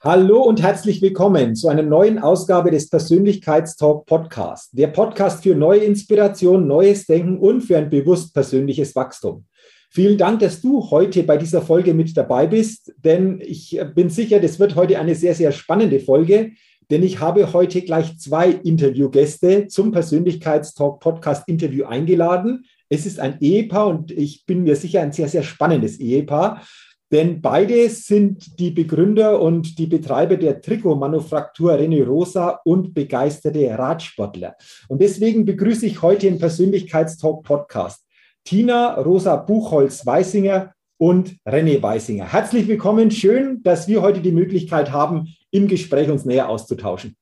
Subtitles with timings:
[0.00, 4.70] Hallo und herzlich willkommen zu einer neuen Ausgabe des Persönlichkeitstalk Podcast.
[4.70, 9.46] Der Podcast für neue Inspiration, neues Denken und für ein bewusst persönliches Wachstum.
[9.90, 14.38] Vielen Dank, dass du heute bei dieser Folge mit dabei bist, denn ich bin sicher,
[14.38, 16.52] das wird heute eine sehr, sehr spannende Folge,
[16.92, 22.66] denn ich habe heute gleich zwei Interviewgäste zum Persönlichkeitstalk Podcast Interview eingeladen.
[22.88, 26.62] Es ist ein Ehepaar und ich bin mir sicher ein sehr, sehr spannendes Ehepaar.
[27.10, 34.56] Denn beide sind die Begründer und die Betreiber der Trikotmanufaktur René Rosa und begeisterte Radsportler.
[34.88, 38.04] Und deswegen begrüße ich heute im Persönlichkeitstalk Podcast
[38.44, 42.30] Tina Rosa Buchholz-Weisinger und René Weisinger.
[42.30, 43.10] Herzlich willkommen.
[43.10, 47.16] Schön, dass wir heute die Möglichkeit haben, im Gespräch uns näher auszutauschen.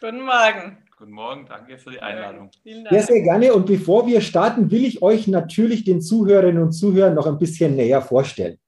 [0.00, 0.78] Guten Morgen.
[0.96, 2.50] Guten Morgen, danke für die Einladung.
[2.62, 2.94] Vielen Dank.
[2.94, 3.54] Sehr, sehr gerne.
[3.54, 7.76] Und bevor wir starten, will ich euch natürlich den Zuhörerinnen und Zuhörern noch ein bisschen
[7.76, 8.58] näher vorstellen.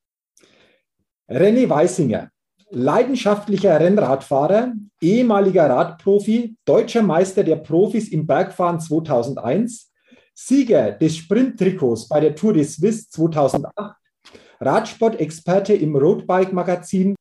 [1.33, 2.28] René Weisinger,
[2.70, 9.91] leidenschaftlicher Rennradfahrer, ehemaliger Radprofi, deutscher Meister der Profis im Bergfahren 2001,
[10.34, 13.96] Sieger des Sprint-Trikots bei der Tour de Suisse 2008,
[14.61, 17.14] Radsport-Experte im Roadbike-Magazin,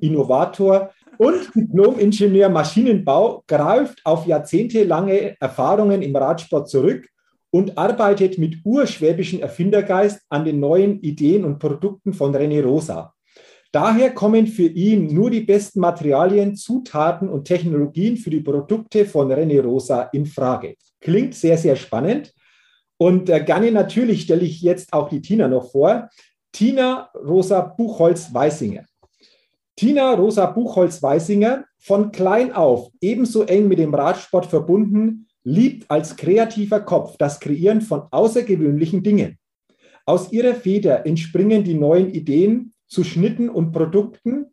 [0.00, 7.06] Innovator und Diplom-Ingenieur Maschinenbau, greift auf jahrzehntelange Erfahrungen im Radsport zurück
[7.52, 13.14] und arbeitet mit urschwäbischen Erfindergeist an den neuen Ideen und Produkten von René Rosa.
[13.72, 19.32] Daher kommen für ihn nur die besten Materialien, Zutaten und Technologien für die Produkte von
[19.32, 20.76] René Rosa in Frage.
[21.00, 22.34] Klingt sehr, sehr spannend.
[22.98, 26.10] Und äh, gerne natürlich stelle ich jetzt auch die Tina noch vor.
[26.52, 28.84] Tina Rosa Buchholz-Weisinger.
[29.74, 36.80] Tina Rosa Buchholz-Weisinger, von klein auf ebenso eng mit dem Radsport verbunden, liebt als kreativer
[36.80, 39.38] Kopf das Kreieren von außergewöhnlichen Dingen.
[40.04, 44.46] Aus ihrer Feder entspringen die neuen Ideen, zu Schnitten und Produkten.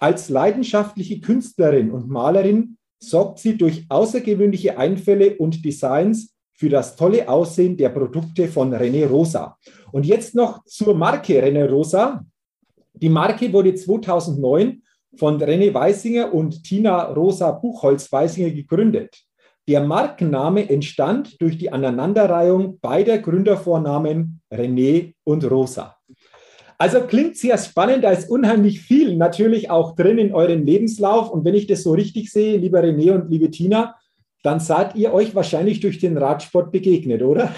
[0.00, 7.28] Als leidenschaftliche Künstlerin und Malerin sorgt sie durch außergewöhnliche Einfälle und Designs für das tolle
[7.28, 9.56] Aussehen der Produkte von René Rosa.
[9.92, 12.24] Und jetzt noch zur Marke René Rosa.
[12.94, 14.82] Die Marke wurde 2009
[15.16, 19.22] von René Weisinger und Tina Rosa Buchholz-Weisinger gegründet.
[19.68, 25.93] Der Markenname entstand durch die Aneinanderreihung beider Gründervornamen René und Rosa.
[26.78, 31.30] Also klingt sehr spannend, da ist unheimlich viel natürlich auch drin in eurem Lebenslauf.
[31.30, 33.96] Und wenn ich das so richtig sehe, lieber René und liebe Tina,
[34.42, 37.54] dann seid ihr euch wahrscheinlich durch den Radsport begegnet, oder?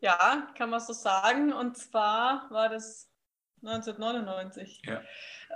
[0.00, 1.52] Ja, kann man so sagen.
[1.52, 3.10] Und zwar war das
[3.62, 4.82] 1999.
[4.84, 5.00] Ja.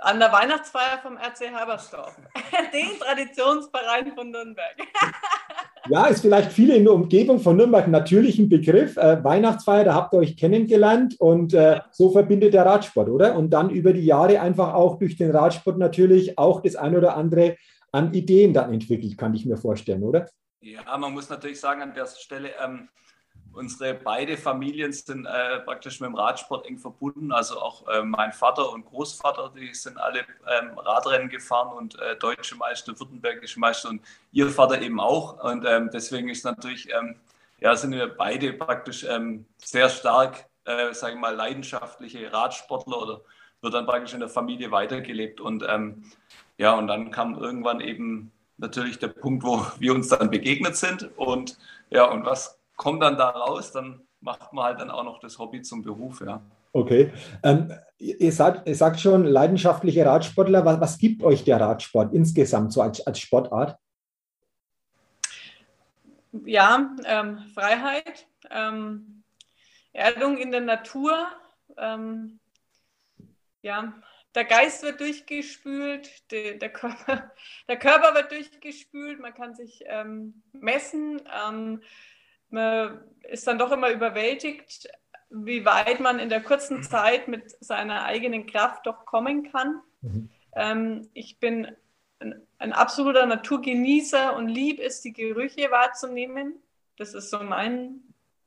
[0.01, 2.15] An der Weihnachtsfeier vom RC Habersdorf,
[2.73, 4.75] den Traditionsverein von Nürnberg.
[5.89, 8.97] Ja, ist vielleicht viele in der Umgebung von Nürnberg natürlich ein Begriff.
[8.97, 13.35] Äh, Weihnachtsfeier, da habt ihr euch kennengelernt und äh, so verbindet der Radsport, oder?
[13.35, 17.15] Und dann über die Jahre einfach auch durch den Radsport natürlich auch das ein oder
[17.15, 17.57] andere
[17.91, 20.27] an Ideen dann entwickelt, kann ich mir vorstellen, oder?
[20.61, 22.89] Ja, man muss natürlich sagen an der Stelle, ähm,
[23.55, 27.31] unsere beide Familien sind äh, praktisch mit dem Radsport eng verbunden.
[27.31, 32.15] Also auch äh, mein Vater und Großvater, die sind alle ähm, Radrennen gefahren und äh,
[32.17, 35.43] deutsche Meister, württembergische Meister und ihr Vater eben auch.
[35.43, 37.15] Und ähm, deswegen ist natürlich, ähm,
[37.59, 43.21] ja, sind wir beide praktisch ähm, sehr stark, äh, sage ich mal, leidenschaftliche Radsportler oder
[43.61, 45.39] wird dann praktisch in der Familie weitergelebt.
[45.41, 46.03] Und ähm,
[46.57, 51.09] ja, und dann kam irgendwann eben natürlich der Punkt, wo wir uns dann begegnet sind.
[51.17, 51.57] Und
[51.89, 55.37] ja, und was kommt dann da raus, dann macht man halt dann auch noch das
[55.39, 56.41] Hobby zum Beruf, ja.
[56.73, 57.13] Okay.
[57.41, 62.73] Ähm, ihr, sagt, ihr sagt schon, leidenschaftliche Radsportler, was, was gibt euch der Radsport insgesamt
[62.73, 63.77] so als, als Sportart?
[66.43, 69.23] Ja, ähm, Freiheit, ähm,
[69.93, 71.27] Erdung in der Natur,
[71.77, 72.41] ähm,
[73.61, 73.93] ja,
[74.35, 77.31] der Geist wird durchgespült, der, der, Körper,
[77.69, 81.81] der Körper wird durchgespült, man kann sich ähm, messen, ähm,
[82.49, 84.87] man ist dann doch immer überwältigt,
[85.29, 89.81] wie weit man in der kurzen Zeit mit seiner eigenen Kraft doch kommen kann.
[90.01, 90.29] Mhm.
[90.55, 91.75] Ähm, ich bin
[92.19, 96.55] ein, ein, absoluter Naturgenießer und lieb es, die Gerüche wahrzunehmen.
[96.97, 98.01] Das ist so mein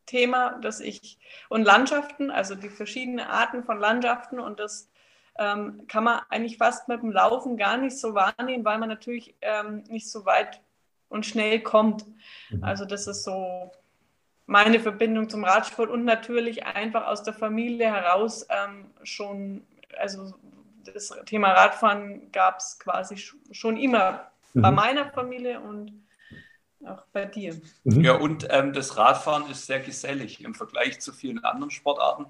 [0.06, 1.19] Thema, dass ich
[1.50, 4.89] und Landschaften, also die verschiedenen Arten von Landschaften und das
[5.39, 9.37] ähm, kann man eigentlich fast mit dem Laufen gar nicht so wahrnehmen, weil man natürlich
[9.43, 10.61] ähm, nicht so weit
[11.09, 12.06] und schnell kommt.
[12.50, 12.65] Mhm.
[12.65, 13.71] Also das ist so
[14.49, 19.62] meine Verbindung zum Radsport und natürlich einfach aus der Familie heraus ähm, schon,
[19.99, 20.35] also
[20.85, 23.23] das Thema Radfahren gab es quasi
[23.53, 24.62] schon immer mhm.
[24.62, 26.03] bei meiner Familie und
[26.83, 27.61] auch bei dir.
[27.85, 28.00] Mhm.
[28.00, 32.25] Ja, und ähm, das Radfahren ist sehr gesellig im Vergleich zu vielen anderen Sportarten.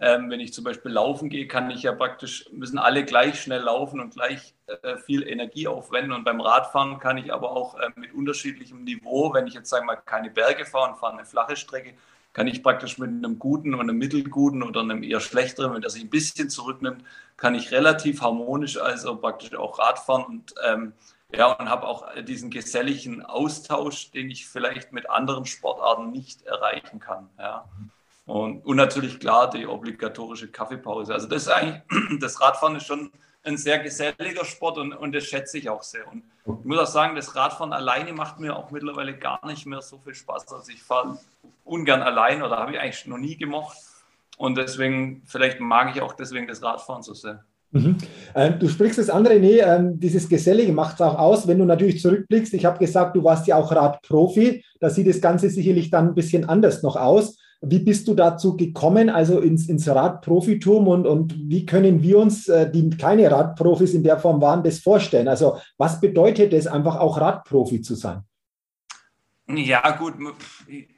[0.00, 3.62] Ähm, wenn ich zum Beispiel laufen gehe, kann ich ja praktisch, müssen alle gleich schnell
[3.62, 6.12] laufen und gleich äh, viel Energie aufwenden.
[6.12, 9.86] Und beim Radfahren kann ich aber auch äh, mit unterschiedlichem Niveau, wenn ich jetzt sagen
[9.86, 11.94] mal keine Berge fahre und fahre eine flache Strecke,
[12.32, 15.90] kann ich praktisch mit einem guten und einem mittelguten oder einem eher schlechteren, wenn der
[15.90, 17.02] sich ein bisschen zurücknimmt,
[17.36, 20.92] kann ich relativ harmonisch also praktisch auch Radfahren und ähm,
[21.34, 27.00] ja, und habe auch diesen geselligen Austausch, den ich vielleicht mit anderen Sportarten nicht erreichen
[27.00, 27.28] kann.
[27.38, 27.68] Ja.
[28.28, 31.14] Und, und natürlich klar die obligatorische Kaffeepause.
[31.14, 31.80] Also das ist eigentlich,
[32.20, 33.10] das Radfahren ist schon
[33.42, 36.06] ein sehr geselliger Sport und, und das schätze ich auch sehr.
[36.12, 39.80] Und ich muss auch sagen, das Radfahren alleine macht mir auch mittlerweile gar nicht mehr
[39.80, 40.46] so viel Spaß.
[40.52, 41.18] Also ich fahre
[41.64, 43.78] ungern allein oder habe ich eigentlich noch nie gemocht.
[44.36, 47.46] Und deswegen, vielleicht mag ich auch deswegen das Radfahren so sehr.
[47.70, 47.96] Mhm.
[48.34, 51.64] Ähm, du sprichst das andere, nee, ähm, dieses Gesellige macht es auch aus, wenn du
[51.64, 52.52] natürlich zurückblickst.
[52.52, 54.62] Ich habe gesagt, du warst ja auch Radprofi.
[54.80, 57.38] Da sieht das Ganze sicherlich dann ein bisschen anders noch aus.
[57.60, 62.48] Wie bist du dazu gekommen, also ins, ins Radprofitum und, und wie können wir uns,
[62.48, 65.26] äh, die keine Radprofis in der Form waren, das vorstellen?
[65.26, 68.22] Also was bedeutet es einfach auch Radprofi zu sein?
[69.50, 70.14] Ja, gut,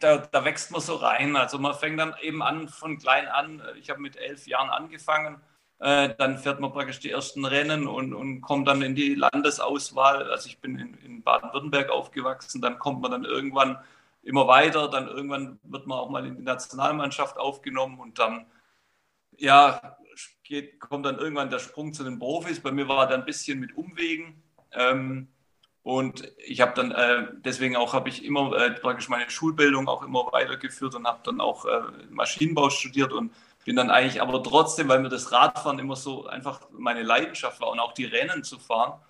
[0.00, 1.36] da, da, wächst man so rein.
[1.36, 3.62] Also man fängt dann eben an von klein an.
[3.78, 5.40] Ich habe mit elf Jahren angefangen.
[5.78, 10.30] Äh, dann fährt man praktisch die ersten Rennen und, und kommt dann in die Landesauswahl.
[10.30, 12.60] Also ich bin in, in Baden-Württemberg aufgewachsen.
[12.60, 13.78] Dann kommt man dann irgendwann
[14.22, 14.88] immer weiter.
[14.88, 18.46] Dann irgendwann wird man auch mal in die Nationalmannschaft aufgenommen und dann,
[19.36, 19.96] ja,
[20.42, 22.60] geht, kommt dann irgendwann der Sprung zu den Profis.
[22.60, 24.42] Bei mir war er ein bisschen mit Umwegen.
[24.72, 25.28] Ähm,
[25.82, 30.02] und ich habe dann, äh, deswegen auch habe ich immer äh, praktisch meine Schulbildung auch
[30.02, 31.80] immer weitergeführt und habe dann auch äh,
[32.10, 33.32] Maschinenbau studiert und
[33.64, 37.70] bin dann eigentlich aber trotzdem, weil mir das Radfahren immer so einfach meine Leidenschaft war
[37.70, 39.00] und auch die Rennen zu fahren,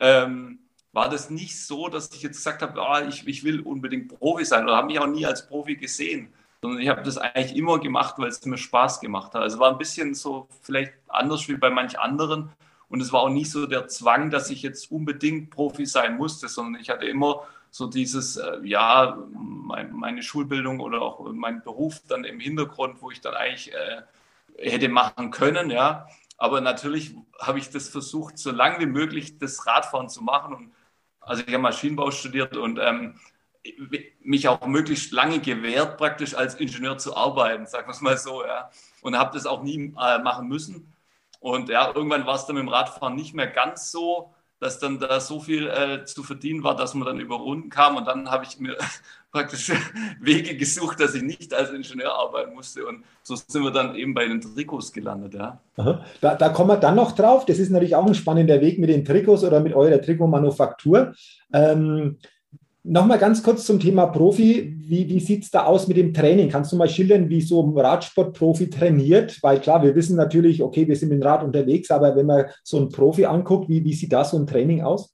[0.00, 0.60] ähm,
[0.96, 4.46] war das nicht so, dass ich jetzt gesagt habe, ah, ich, ich will unbedingt Profi
[4.46, 6.32] sein oder habe mich auch nie als Profi gesehen,
[6.62, 9.42] sondern ich habe das eigentlich immer gemacht, weil es mir Spaß gemacht hat.
[9.42, 12.48] Also war ein bisschen so vielleicht anders wie bei manch anderen
[12.88, 16.48] und es war auch nicht so der Zwang, dass ich jetzt unbedingt Profi sein musste,
[16.48, 22.00] sondern ich hatte immer so dieses, äh, ja, mein, meine Schulbildung oder auch mein Beruf
[22.08, 24.00] dann im Hintergrund, wo ich dann eigentlich äh,
[24.56, 26.08] hätte machen können, ja.
[26.38, 30.72] Aber natürlich habe ich das versucht, so lange wie möglich das Radfahren zu machen und
[31.26, 33.18] also ich habe Maschinenbau studiert und ähm,
[34.22, 38.44] mich auch möglichst lange gewehrt, praktisch als Ingenieur zu arbeiten, sagen wir es mal so,
[38.44, 38.70] ja.
[39.02, 40.92] Und habe das auch nie äh, machen müssen.
[41.40, 44.98] Und ja, irgendwann war es dann mit dem Radfahren nicht mehr ganz so, dass dann
[44.98, 47.96] da so viel äh, zu verdienen war, dass man dann über Runden kam.
[47.96, 48.76] Und dann habe ich mir
[49.36, 49.70] praktisch
[50.20, 52.86] Wege gesucht, dass ich nicht als Ingenieur arbeiten musste.
[52.86, 55.34] Und so sind wir dann eben bei den Trikots gelandet.
[55.34, 55.60] Ja.
[56.22, 57.44] Da, da kommen wir dann noch drauf.
[57.44, 61.12] Das ist natürlich auch ein spannender Weg mit den Trikots oder mit eurer Trikotmanufaktur.
[61.52, 62.16] Ähm,
[62.88, 64.72] Nochmal ganz kurz zum Thema Profi.
[64.78, 66.48] Wie, wie sieht es da aus mit dem Training?
[66.48, 69.42] Kannst du mal schildern, wie so ein Radsportprofi trainiert?
[69.42, 72.44] Weil klar, wir wissen natürlich, okay, wir sind mit dem Rad unterwegs, aber wenn man
[72.62, 75.12] so einen Profi anguckt, wie, wie sieht da so ein Training aus?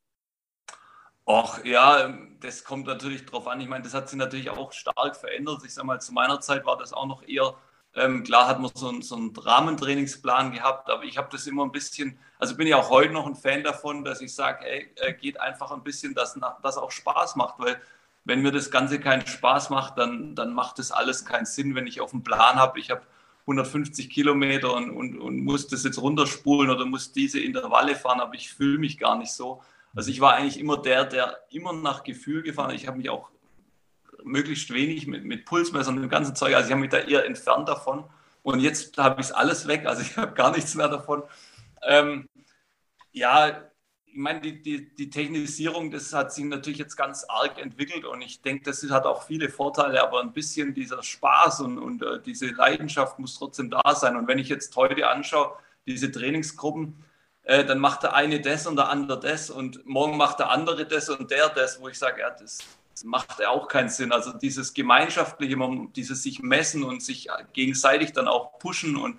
[1.24, 3.60] Ach ja, das kommt natürlich drauf an.
[3.60, 5.62] Ich meine, das hat sich natürlich auch stark verändert.
[5.64, 7.54] Ich sage mal, zu meiner Zeit war das auch noch eher
[7.94, 11.64] ähm, klar hat man so, ein, so einen Rahmentrainingsplan gehabt, aber ich habe das immer
[11.64, 14.90] ein bisschen, also bin ich auch heute noch ein Fan davon, dass ich sage, ey,
[14.96, 17.80] äh, geht einfach ein bisschen, dass das auch Spaß macht, weil
[18.24, 21.86] wenn mir das Ganze keinen Spaß macht, dann, dann macht das alles keinen Sinn, wenn
[21.86, 23.02] ich auf dem Plan habe, ich habe
[23.42, 28.34] 150 Kilometer und, und, und muss das jetzt runterspulen oder muss diese Intervalle fahren, aber
[28.34, 29.62] ich fühle mich gar nicht so.
[29.94, 32.74] Also ich war eigentlich immer der, der immer nach Gefühl gefahren.
[32.74, 33.30] Ich habe mich auch
[34.24, 36.54] möglichst wenig mit, mit Pulsmessern und dem ganzen Zeug.
[36.54, 38.04] Also ich habe mich da eher entfernt davon.
[38.42, 41.22] Und jetzt habe ich es alles weg, also ich habe gar nichts mehr davon.
[41.82, 42.28] Ähm,
[43.12, 43.62] ja,
[44.04, 48.20] ich meine, die, die, die, Technisierung, das hat sich natürlich jetzt ganz arg entwickelt und
[48.20, 52.20] ich denke, das hat auch viele Vorteile, aber ein bisschen dieser Spaß und, und äh,
[52.20, 54.16] diese Leidenschaft muss trotzdem da sein.
[54.16, 55.56] Und wenn ich jetzt heute anschaue,
[55.86, 57.02] diese Trainingsgruppen,
[57.44, 60.86] äh, dann macht der eine das und der andere das und morgen macht der andere
[60.86, 62.58] das und der das, wo ich sage, ja, das,
[63.04, 64.12] macht ja auch keinen Sinn.
[64.12, 65.56] Also dieses gemeinschaftliche,
[65.96, 69.18] dieses sich messen und sich gegenseitig dann auch pushen und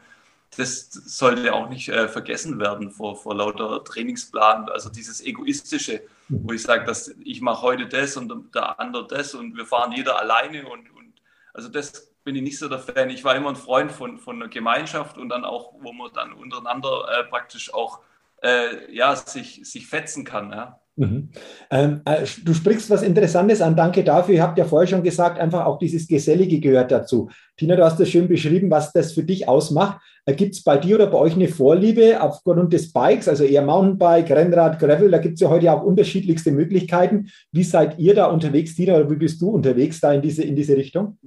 [0.55, 4.69] das sollte auch nicht äh, vergessen werden vor, vor lauter Trainingsplan.
[4.69, 9.33] Also dieses Egoistische, wo ich sage, dass ich mache heute das und der andere das
[9.33, 11.13] und wir fahren jeder alleine und, und
[11.53, 13.09] also das bin ich nicht so der Fan.
[13.09, 16.33] Ich war immer ein Freund von, von einer Gemeinschaft und dann auch, wo man dann
[16.33, 17.99] untereinander äh, praktisch auch
[18.43, 20.51] äh, ja, sich, sich fetzen kann.
[20.51, 20.79] Ja.
[20.95, 21.29] Mhm.
[21.71, 24.35] Ähm, äh, du sprichst was Interessantes an, danke dafür.
[24.35, 27.29] Ihr habt ja vorher schon gesagt, einfach auch dieses Gesellige gehört dazu.
[27.57, 30.01] Tina, du hast das schön beschrieben, was das für dich ausmacht.
[30.25, 33.63] Äh, gibt es bei dir oder bei euch eine Vorliebe aufgrund des Bikes, also eher
[33.63, 35.09] Mountainbike, Rennrad, Gravel?
[35.09, 37.31] Da gibt es ja heute auch unterschiedlichste Möglichkeiten.
[37.51, 40.55] Wie seid ihr da unterwegs, Tina, oder wie bist du unterwegs da in diese, in
[40.55, 41.17] diese Richtung?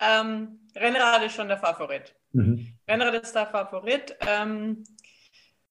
[0.00, 2.14] Ähm, Rennrad ist schon der Favorit.
[2.32, 2.68] Mhm.
[2.86, 4.14] Rennrad ist der Favorit.
[4.28, 4.84] Ähm,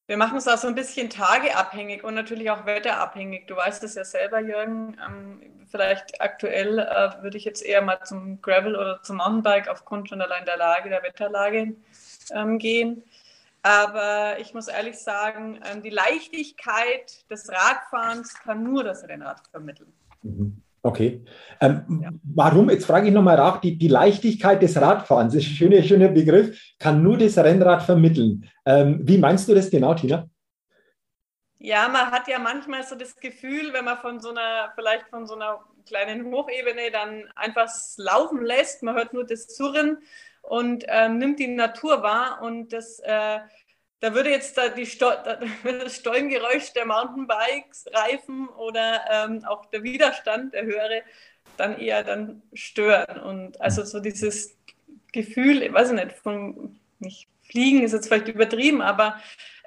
[0.08, 3.46] wir machen es auch so ein bisschen tageabhängig und natürlich auch wetterabhängig.
[3.48, 4.98] Du weißt es ja selber, Jürgen.
[5.06, 10.08] Ähm, vielleicht aktuell äh, würde ich jetzt eher mal zum Gravel oder zum Mountainbike aufgrund
[10.08, 11.76] schon allein der Lage, der Wetterlage
[12.32, 13.04] ähm, gehen.
[13.64, 19.92] Aber ich muss ehrlich sagen, ähm, die Leichtigkeit des Radfahrens kann nur das Rennrad vermitteln.
[20.22, 20.64] Mhm.
[20.84, 21.24] Okay.
[21.60, 22.10] Ähm, ja.
[22.24, 25.84] Warum, jetzt frage ich nochmal nach, die, die Leichtigkeit des Radfahrens, das ist ein schöner,
[25.84, 28.50] schöner Begriff, kann nur das Rennrad vermitteln.
[28.66, 30.30] Ähm, wie meinst du das genau, Tina?
[31.60, 35.26] Ja, man hat ja manchmal so das Gefühl, wenn man von so einer, vielleicht von
[35.26, 39.98] so einer kleinen Hochebene dann einfach laufen lässt, man hört nur das Surren
[40.44, 43.40] und ähm, nimmt die Natur wahr und das äh,
[44.00, 49.66] da würde jetzt da die Sto da das Stollengeräusch der Mountainbikes, Reifen oder ähm, auch
[49.68, 51.02] der Widerstand, der höhere,
[51.58, 53.20] dann eher dann stören.
[53.20, 54.56] Und also so dieses
[55.12, 59.20] Gefühl, ich weiß nicht, von nicht fliegen ist jetzt vielleicht übertrieben, aber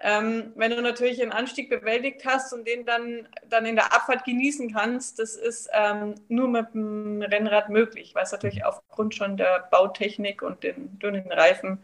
[0.03, 4.25] ähm, wenn du natürlich einen Anstieg bewältigt hast und den dann, dann in der Abfahrt
[4.25, 9.37] genießen kannst, das ist ähm, nur mit dem Rennrad möglich, weil es natürlich aufgrund schon
[9.37, 11.83] der Bautechnik und den dünnen Reifen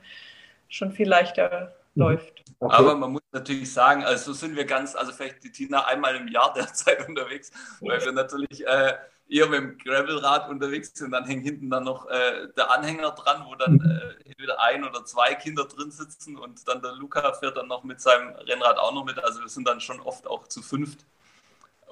[0.69, 1.86] schon viel leichter Mhm.
[1.97, 2.45] Läuft.
[2.59, 2.75] Okay.
[2.75, 6.29] Aber man muss natürlich sagen, also sind wir ganz, also vielleicht die Tina einmal im
[6.29, 7.51] Jahr derzeit unterwegs,
[7.81, 8.95] weil wir natürlich äh,
[9.29, 11.11] eher mit dem Gravelrad unterwegs sind.
[11.11, 13.91] Dann hängt hinten dann noch äh, der Anhänger dran, wo dann mhm.
[13.91, 17.85] äh, entweder ein oder zwei Kinder drin sitzen und dann der Luca fährt dann noch
[17.85, 19.23] mit seinem Rennrad auch noch mit.
[19.23, 21.05] Also wir sind dann schon oft auch zu fünft.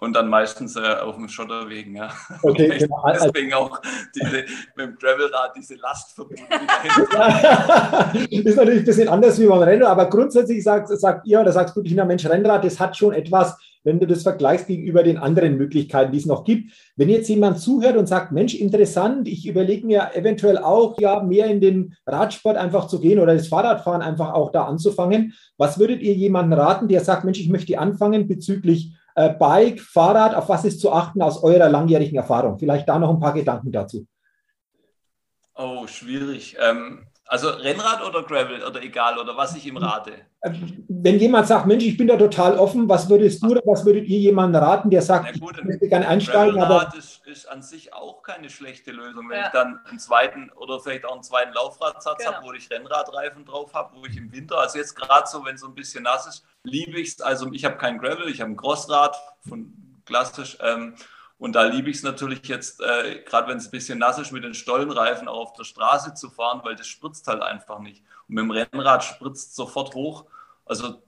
[0.05, 2.11] Und dann meistens äh, auf dem Schotterwegen, ja.
[2.43, 2.97] Okay, genau.
[3.03, 3.81] Also Deswegen auch
[4.15, 4.45] diese,
[4.77, 6.43] mit dem Gravelrad diese Last verbunden.
[8.31, 11.75] ist natürlich ein bisschen anders wie beim Rennrad, aber grundsätzlich sagt, sagt ihr oder sagst
[11.75, 15.57] du, Tina, Mensch, Rennrad, das hat schon etwas, wenn du das vergleichst gegenüber den anderen
[15.57, 16.73] Möglichkeiten, die es noch gibt.
[16.97, 21.47] Wenn jetzt jemand zuhört und sagt, Mensch, interessant, ich überlege mir eventuell auch, ja, mehr
[21.47, 26.03] in den Radsport einfach zu gehen oder das Fahrradfahren einfach auch da anzufangen, was würdet
[26.03, 30.81] ihr jemandem raten, der sagt, Mensch, ich möchte anfangen bezüglich Bike, Fahrrad, auf was ist
[30.81, 32.59] zu achten aus eurer langjährigen Erfahrung?
[32.59, 34.07] Vielleicht da noch ein paar Gedanken dazu.
[35.55, 36.57] Oh, schwierig.
[36.61, 40.13] Ähm, also Rennrad oder Gravel oder egal oder was ich ihm rate?
[40.89, 44.07] Wenn jemand sagt, Mensch, ich bin da total offen, was würdest du oder was würdet
[44.07, 46.57] ihr jemandem raten, der sagt, gut, ich möchte gerne einsteigen?
[46.57, 49.47] Gravelrad aber ist, ist, an sich auch keine schlechte Lösung, wenn ja.
[49.47, 52.33] ich dann einen zweiten oder vielleicht auch einen zweiten Laufradsatz genau.
[52.33, 55.55] habe, wo ich Rennradreifen drauf habe, wo ich im Winter, also jetzt gerade so, wenn
[55.55, 57.21] es so ein bisschen nass ist, liebe ich es.
[57.23, 59.17] Also ich habe kein Gravel, ich habe ein Crossrad
[59.49, 59.73] von
[60.05, 60.59] klassisch.
[60.61, 60.95] Ähm,
[61.39, 64.33] und da liebe ich es natürlich jetzt, äh, gerade wenn es ein bisschen nass ist,
[64.33, 68.05] mit den Stollenreifen auch auf der Straße zu fahren, weil das spritzt halt einfach nicht.
[68.29, 70.27] Und mit dem Rennrad spritzt sofort hoch.
[70.65, 71.03] Also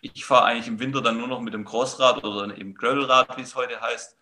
[0.00, 3.42] ich fahre eigentlich im Winter dann nur noch mit dem Crossrad oder eben Gravelrad, wie
[3.42, 4.16] es heute heißt.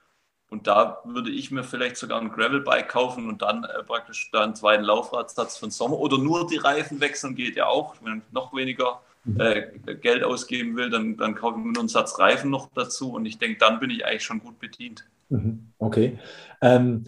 [0.50, 4.42] Und da würde ich mir vielleicht sogar ein Gravelbike kaufen und dann äh, praktisch da
[4.42, 8.32] einen zweiten Laufradsatz von Sommer oder nur die Reifen wechseln geht ja auch, wenn ich
[8.32, 9.00] noch weniger
[9.38, 9.62] äh,
[9.94, 13.26] Geld ausgeben will, dann, dann kaufe ich mir nur einen Satz Reifen noch dazu und
[13.26, 15.04] ich denke, dann bin ich eigentlich schon gut bedient.
[15.30, 15.72] Mhm.
[15.78, 16.18] Okay.
[16.60, 17.04] Ähm,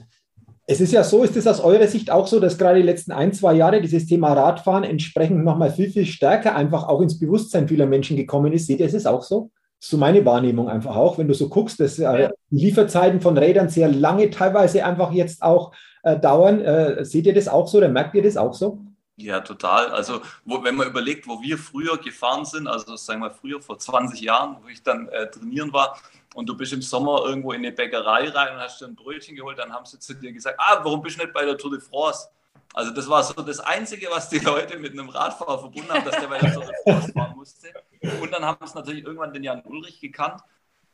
[0.67, 3.12] es ist ja so, ist es aus eurer Sicht auch so, dass gerade die letzten
[3.12, 7.69] ein, zwei Jahre dieses Thema Radfahren entsprechend nochmal viel, viel stärker einfach auch ins Bewusstsein
[7.69, 8.67] vieler Menschen gekommen ist?
[8.67, 9.50] Seht ihr, ist es auch so?
[9.79, 13.21] Das ist so meine Wahrnehmung einfach auch, wenn du so guckst, dass äh, die Lieferzeiten
[13.21, 15.73] von Rädern sehr lange teilweise einfach jetzt auch
[16.05, 16.61] äh, dauern.
[16.61, 18.79] Äh, seht ihr das auch so oder merkt ihr das auch so?
[19.17, 19.88] Ja, total.
[19.88, 23.79] Also wo, wenn man überlegt, wo wir früher gefahren sind, also sagen wir früher vor
[23.79, 25.99] 20 Jahren, wo ich dann äh, trainieren war,
[26.34, 29.36] und du bist im Sommer irgendwo in eine Bäckerei rein und hast dir ein Brötchen
[29.36, 31.70] geholt, dann haben sie zu dir gesagt, ah, warum bist du nicht bei der Tour
[31.70, 32.28] de France?
[32.74, 36.18] Also das war so das Einzige, was die Leute mit einem Radfahrer verbunden haben, dass
[36.18, 37.68] der bei der Tour de France fahren musste.
[38.20, 40.40] Und dann haben sie natürlich irgendwann den Jan Ulrich gekannt.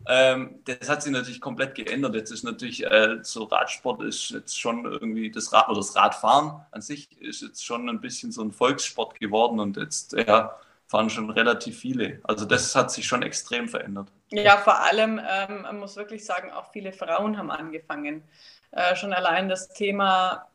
[0.07, 2.15] Ähm, das hat sich natürlich komplett geändert.
[2.15, 6.63] Jetzt ist natürlich äh, so Radsport ist jetzt schon irgendwie das Rad oder das Radfahren
[6.71, 10.57] an sich ist jetzt schon ein bisschen so ein Volkssport geworden und jetzt ja
[10.89, 12.21] fahren schon relativ viele.
[12.25, 14.09] Also das hat sich schon extrem verändert.
[14.31, 18.25] Ja, vor allem, ähm, man muss wirklich sagen, auch viele Frauen haben angefangen.
[18.71, 20.49] Äh, schon allein das Thema,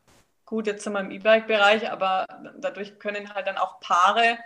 [0.44, 2.26] gut, jetzt sind wir im E-Bike-Bereich, aber
[2.58, 4.38] dadurch können halt dann auch Paare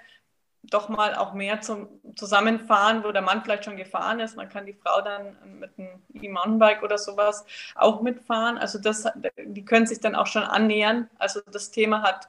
[0.63, 4.37] doch mal auch mehr zum Zusammenfahren, wo der Mann vielleicht schon gefahren ist.
[4.37, 8.59] Man kann die Frau dann mit einem E-Mountainbike oder sowas auch mitfahren.
[8.59, 9.07] Also das,
[9.39, 11.09] die können sich dann auch schon annähern.
[11.19, 12.29] Also das Thema hat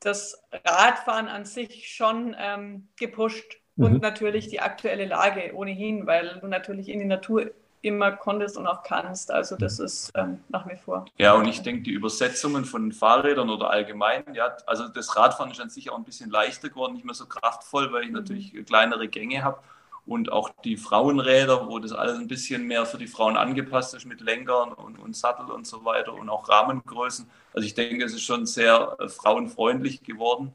[0.00, 3.98] das Radfahren an sich schon ähm, gepusht und mhm.
[4.00, 7.50] natürlich die aktuelle Lage ohnehin, weil du natürlich in die Natur
[7.82, 9.30] immer konntest und auch kannst.
[9.30, 11.04] Also das ist ähm, nach wie vor.
[11.18, 15.60] Ja, und ich denke, die Übersetzungen von Fahrrädern oder allgemein, ja, also das Radfahren ist
[15.60, 18.16] an sich auch ein bisschen leichter geworden, nicht mehr so kraftvoll, weil ich mhm.
[18.16, 19.58] natürlich kleinere Gänge habe.
[20.04, 24.06] Und auch die Frauenräder, wo das alles ein bisschen mehr für die Frauen angepasst ist
[24.06, 27.28] mit Lenkern und, und Sattel und so weiter und auch Rahmengrößen.
[27.56, 30.52] Also ich denke, es ist schon sehr äh, frauenfreundlich geworden.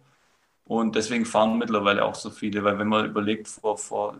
[0.65, 4.15] Und deswegen fahren mittlerweile auch so viele, weil wenn man überlegt, vor, vor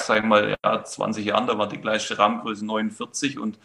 [0.00, 3.58] sage mal, ja, 20 Jahren, da war die gleiche Rahmengröße 49 und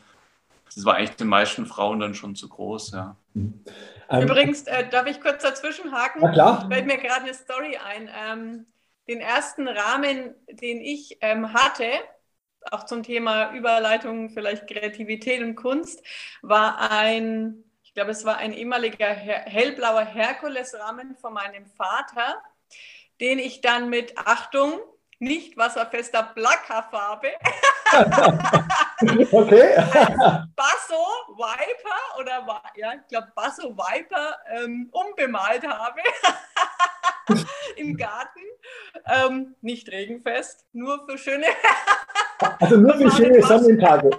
[0.74, 3.16] das war eigentlich den meisten Frauen dann schon zu groß, ja.
[3.34, 3.62] Mhm.
[4.10, 6.20] Übrigens, äh, darf ich kurz dazwischen haken?
[6.22, 6.68] Na klar.
[6.70, 8.10] Fällt mir gerade eine Story ein.
[8.28, 8.66] Ähm,
[9.08, 11.88] den ersten Rahmen, den ich ähm, hatte,
[12.72, 16.04] auch zum Thema Überleitung, vielleicht Kreativität und Kunst,
[16.42, 17.64] war ein,
[17.96, 22.42] glaube, es war ein ehemaliger hellblauer Herkules-Rahmen von meinem Vater,
[23.22, 24.80] den ich dann mit Achtung,
[25.18, 27.30] nicht wasserfester Plackerfarbe.
[29.32, 29.76] okay.
[30.56, 31.06] Basso
[31.38, 36.02] Viper oder ja, ich glaube Basso Viper ähm, umbemalt habe
[37.78, 38.42] im Garten.
[39.06, 41.48] Ähm, nicht regenfest, nur für schöne.
[42.60, 44.10] also nur für schöne Sonnentage.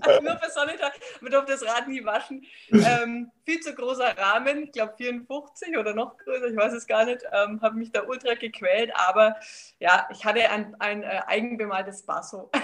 [0.22, 0.98] nur für Sonnentage.
[1.20, 2.44] Man durfte das Rad nie waschen.
[2.72, 7.04] Ähm, viel zu großer Rahmen, ich glaube 54 oder noch größer, ich weiß es gar
[7.04, 7.22] nicht.
[7.32, 9.36] Ähm, Habe mich da ultra gequält, aber
[9.78, 12.50] ja, ich hatte ein, ein äh, eigenbemaltes Basso.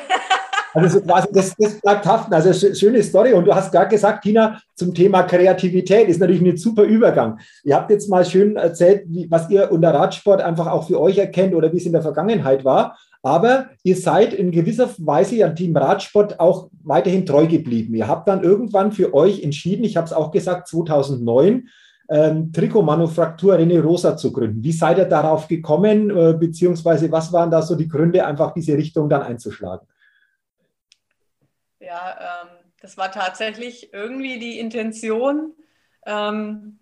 [0.77, 2.35] Also quasi das, das bleibt haften.
[2.35, 3.33] Also schöne Story.
[3.33, 7.41] Und du hast gerade gesagt, Tina, zum Thema Kreativität ist natürlich ein super Übergang.
[7.65, 11.17] Ihr habt jetzt mal schön erzählt, wie, was ihr unter Radsport einfach auch für euch
[11.17, 12.99] erkennt oder wie es in der Vergangenheit war.
[13.27, 17.93] Aber ihr seid in gewisser Weise ja Team Radsport auch weiterhin treu geblieben.
[17.97, 21.69] Ihr habt dann irgendwann für euch entschieden, ich habe es auch gesagt, 2009,
[22.09, 24.63] ähm, Trikotmanufaktur René Rosa zu gründen.
[24.63, 28.77] Wie seid ihr darauf gekommen, äh, beziehungsweise was waren da so die Gründe, einfach diese
[28.77, 29.89] Richtung dann einzuschlagen?
[31.81, 32.49] Ja, ähm,
[32.81, 35.53] das war tatsächlich irgendwie die Intention,
[36.07, 36.79] ähm,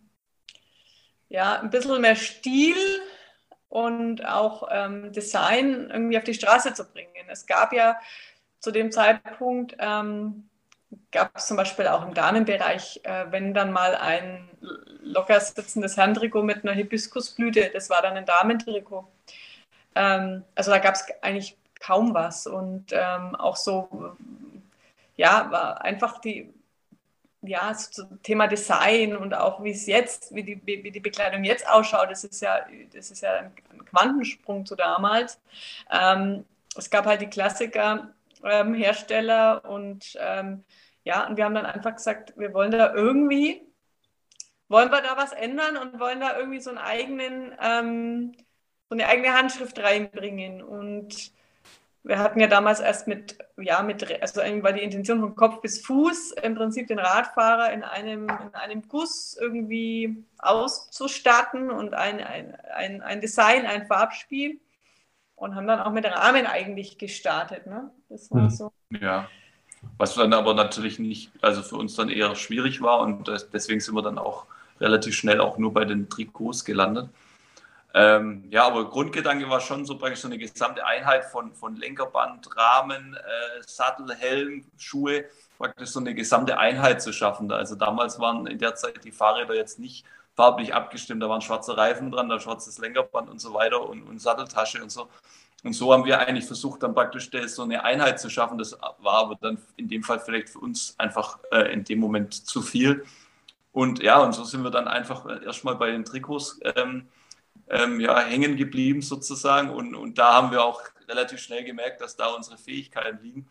[1.31, 2.77] ja, ein bisschen mehr Stil
[3.75, 7.11] und auch ähm, Design irgendwie auf die Straße zu bringen.
[7.27, 7.99] Es gab ja
[8.61, 10.49] zu dem Zeitpunkt, ähm,
[11.11, 14.49] gab es zum Beispiel auch im Damenbereich, äh, wenn dann mal ein
[15.03, 19.09] locker sitzendes Herrentrikot mit einer Hibiskusblüte, das war dann ein Damentrikot.
[19.97, 24.17] Ähm, also da gab es eigentlich kaum was und ähm, auch so
[25.17, 26.55] ja, war einfach die,
[27.47, 31.69] ja, so Thema Design und auch wie es jetzt, wie die, wie die Bekleidung jetzt
[31.69, 35.41] ausschaut, das ist ja, das ist ja ein Quantensprung zu damals.
[35.91, 36.45] Ähm,
[36.77, 38.75] es gab halt die Klassiker, ähm,
[39.69, 40.65] und ähm,
[41.05, 43.63] ja, und wir haben dann einfach gesagt, wir wollen da irgendwie,
[44.69, 48.33] wollen wir da was ändern und wollen da irgendwie so einen eigenen, ähm,
[48.89, 51.33] so eine eigene Handschrift reinbringen und
[52.05, 55.81] wir hatten ja damals erst mit, ja, mit, also war die Intention von Kopf bis
[55.85, 62.55] Fuß im Prinzip den Radfahrer in einem, in einem Guss irgendwie auszustatten und ein, ein,
[62.77, 64.61] ein, ein Design, ein Farbspiel
[65.35, 67.67] und haben dann auch mit Rahmen eigentlich gestartet.
[67.67, 67.91] Ne?
[68.11, 68.51] Das war mhm.
[68.51, 68.73] so.
[68.91, 69.27] Ja,
[69.97, 73.95] was dann aber natürlich nicht, also für uns dann eher schwierig war und deswegen sind
[73.95, 74.45] wir dann auch
[74.79, 77.09] relativ schnell auch nur bei den Trikots gelandet.
[77.97, 82.49] Ähm, ja, aber Grundgedanke war schon so praktisch so eine gesamte Einheit von, von Lenkerband,
[82.57, 85.27] Rahmen, äh, Sattel, Helm, Schuhe,
[85.59, 87.51] praktisch so eine gesamte Einheit zu schaffen.
[87.53, 90.05] Also damals waren in der Zeit die Fahrräder jetzt nicht
[90.35, 94.21] farblich abgestimmt, da waren schwarze Reifen dran, da schwarzes Lenkerband und so weiter und, und
[94.21, 95.09] Satteltasche und so.
[95.63, 98.59] Und so haben wir eigentlich versucht, dann praktisch so eine Einheit zu schaffen.
[98.59, 102.35] Das war aber dann in dem Fall vielleicht für uns einfach äh, in dem Moment
[102.35, 103.05] zu viel.
[103.73, 107.09] Und ja, und so sind wir dann einfach erstmal bei den Trikots ähm,
[107.69, 109.71] ähm, ja, hängen geblieben sozusagen.
[109.71, 113.49] Und, und da haben wir auch relativ schnell gemerkt, dass da unsere Fähigkeiten liegen.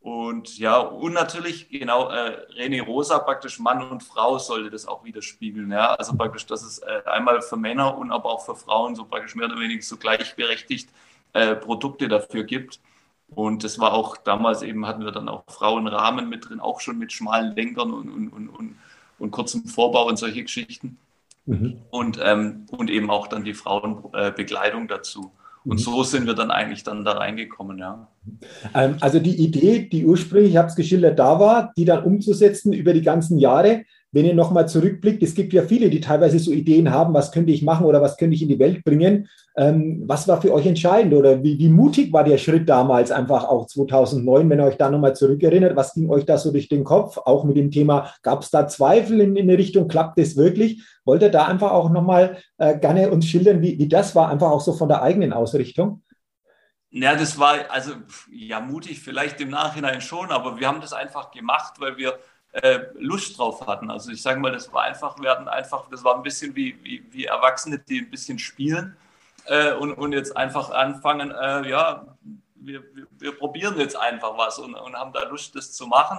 [0.00, 5.02] Und ja, und natürlich, genau, äh, René Rosa, praktisch Mann und Frau sollte das auch
[5.02, 5.72] widerspiegeln.
[5.72, 5.94] Ja?
[5.94, 9.34] Also praktisch, dass es äh, einmal für Männer und aber auch für Frauen so praktisch
[9.34, 10.90] mehr oder weniger so gleichberechtigt
[11.32, 12.78] äh, Produkte dafür gibt.
[13.30, 16.98] Und das war auch damals eben, hatten wir dann auch Frauenrahmen mit drin, auch schon
[16.98, 18.76] mit schmalen Lenkern und, und, und, und,
[19.18, 20.98] und kurzem Vorbau und solche Geschichten.
[21.46, 21.78] Mhm.
[21.90, 25.32] und, ähm, und eben auch dann die Frauenbekleidung dazu.
[25.64, 25.82] Und mhm.
[25.82, 28.08] so sind wir dann eigentlich dann da reingekommen, ja.
[28.74, 32.72] Ähm, also die Idee, die ursprünglich, ich habe es geschildert, da war, die dann umzusetzen
[32.72, 33.84] über die ganzen Jahre,
[34.16, 37.52] wenn ihr nochmal zurückblickt, es gibt ja viele, die teilweise so Ideen haben, was könnte
[37.52, 39.28] ich machen oder was könnte ich in die Welt bringen.
[39.58, 43.44] Ähm, was war für euch entscheidend oder wie, wie, mutig war der Schritt damals einfach
[43.44, 45.76] auch 2009, wenn ihr euch da nochmal zurückerinnert?
[45.76, 47.18] Was ging euch da so durch den Kopf?
[47.18, 50.82] Auch mit dem Thema, gab es da Zweifel in, in eine Richtung, klappt das wirklich?
[51.04, 54.50] Wollt ihr da einfach auch nochmal äh, gerne uns schildern, wie, wie das war, einfach
[54.50, 56.02] auch so von der eigenen Ausrichtung?
[56.88, 57.92] Ja, das war also
[58.32, 62.18] ja mutig vielleicht im Nachhinein schon, aber wir haben das einfach gemacht, weil wir
[62.62, 63.90] äh, Lust drauf hatten.
[63.90, 66.76] Also ich sage mal, das war einfach, wir hatten einfach, das war ein bisschen wie,
[66.82, 68.96] wie, wie Erwachsene, die ein bisschen spielen
[69.46, 72.06] äh, und, und jetzt einfach anfangen, äh, ja,
[72.54, 76.18] wir, wir, wir, probieren jetzt einfach was und, und haben da Lust, das zu machen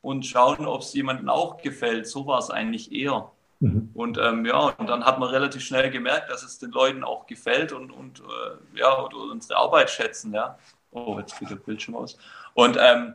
[0.00, 2.08] und schauen, ob es jemandem auch gefällt.
[2.08, 3.30] So war es eigentlich eher.
[3.60, 3.90] Mhm.
[3.94, 7.26] Und ähm, ja, und dann hat man relativ schnell gemerkt, dass es den Leuten auch
[7.26, 10.58] gefällt und, und äh, ja, und unsere Arbeit schätzen, ja.
[10.90, 12.16] Oh, jetzt geht der Bildschirm aus.
[12.54, 13.14] Und ähm,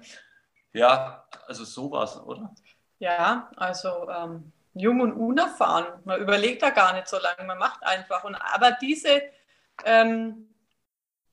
[0.74, 2.54] ja, also sowas, oder?
[3.00, 5.86] Ja, also ähm, jung und unerfahren.
[6.06, 8.24] Man überlegt da gar nicht so lange, man macht einfach.
[8.24, 9.22] Und, aber diese,
[9.86, 10.54] ähm,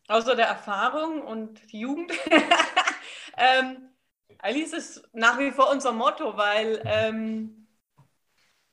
[0.09, 2.13] außer der Erfahrung und die Jugend,
[3.37, 3.89] ähm,
[4.39, 7.67] eigentlich ist es nach wie vor unser Motto, weil ähm,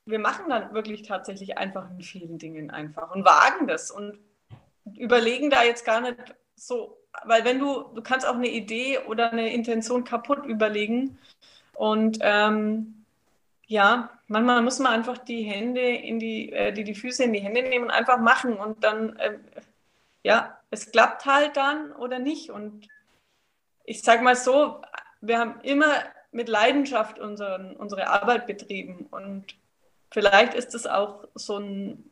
[0.05, 4.19] wir machen dann wirklich tatsächlich einfach in vielen Dingen einfach und wagen das und
[4.97, 6.17] überlegen da jetzt gar nicht
[6.55, 11.17] so weil wenn du, du kannst auch eine Idee oder eine Intention kaputt überlegen
[11.73, 13.05] und ähm,
[13.67, 17.39] ja, manchmal muss man einfach die Hände in die, äh, die, die Füße in die
[17.39, 19.37] Hände nehmen und einfach machen und dann, äh,
[20.23, 22.87] ja, es klappt halt dann oder nicht und
[23.85, 24.81] ich sag mal so,
[25.21, 25.91] wir haben immer
[26.31, 29.55] mit Leidenschaft unseren, unsere Arbeit betrieben und
[30.11, 32.09] vielleicht ist es auch so ein,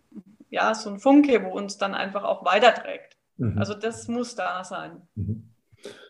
[0.50, 3.18] ja, so ein Funke, wo uns dann einfach auch weiterträgt.
[3.42, 3.58] Mhm.
[3.58, 5.02] Also das muss da sein.
[5.16, 5.50] Mhm.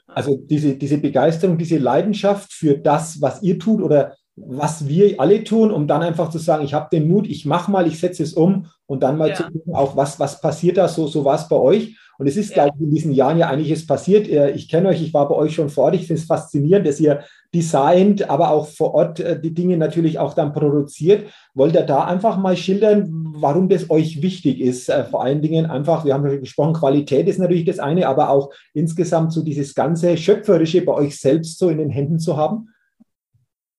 [0.06, 5.44] Also diese, diese Begeisterung, diese Leidenschaft für das, was ihr tut oder was wir alle
[5.44, 8.24] tun, um dann einfach zu sagen, ich habe den Mut, ich mache mal, ich setze
[8.24, 9.36] es um und dann mal ja.
[9.36, 11.98] zu gucken, auch was, was passiert da, so, so war es bei euch.
[12.22, 12.66] Und es ist, ja.
[12.66, 14.28] glaube ich, in diesen Jahren ja einiges passiert.
[14.28, 15.96] Ich kenne euch, ich war bei euch schon vor Ort.
[15.96, 20.20] Ich finde es faszinierend, dass ihr designt, aber auch vor Ort äh, die Dinge natürlich
[20.20, 21.34] auch dann produziert.
[21.56, 24.88] Wollt ihr da einfach mal schildern, warum das euch wichtig ist?
[24.88, 28.30] Äh, vor allen Dingen einfach, wir haben ja gesprochen, Qualität ist natürlich das eine, aber
[28.30, 32.70] auch insgesamt so dieses ganze Schöpferische bei euch selbst so in den Händen zu haben?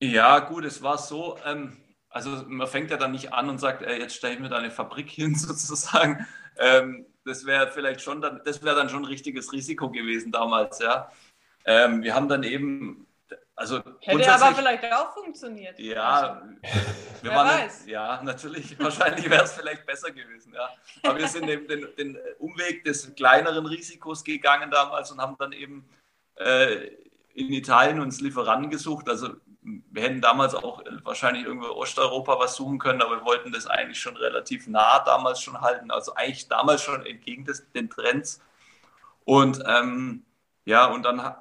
[0.03, 1.75] Ja, gut, es war so, ähm,
[2.11, 4.57] also man fängt ja dann nicht an und sagt, ey, jetzt stelle ich mir da
[4.57, 6.27] eine Fabrik hin sozusagen.
[6.59, 10.79] Ähm, das wäre vielleicht schon dann, das wäre dann schon ein richtiges Risiko gewesen damals,
[10.79, 11.11] ja.
[11.65, 13.07] Ähm, wir haben dann eben,
[13.55, 15.79] also hätte aber vielleicht auch funktioniert.
[15.79, 16.43] Ja,
[17.23, 17.87] wir wer weiß.
[17.87, 20.69] ja, natürlich, wahrscheinlich wäre es vielleicht besser gewesen, ja.
[21.05, 25.53] Aber wir sind eben den, den, Umweg des kleineren Risikos gegangen damals und haben dann
[25.53, 25.89] eben
[26.37, 26.89] äh,
[27.35, 29.09] in Italien uns Lieferanten gesucht.
[29.09, 33.67] Also wir hätten damals auch wahrscheinlich irgendwo Osteuropa was suchen können, aber wir wollten das
[33.67, 35.91] eigentlich schon relativ nah damals schon halten.
[35.91, 38.41] Also eigentlich damals schon entgegen des, den Trends.
[39.25, 40.25] Und ähm,
[40.65, 41.35] ja, und dann,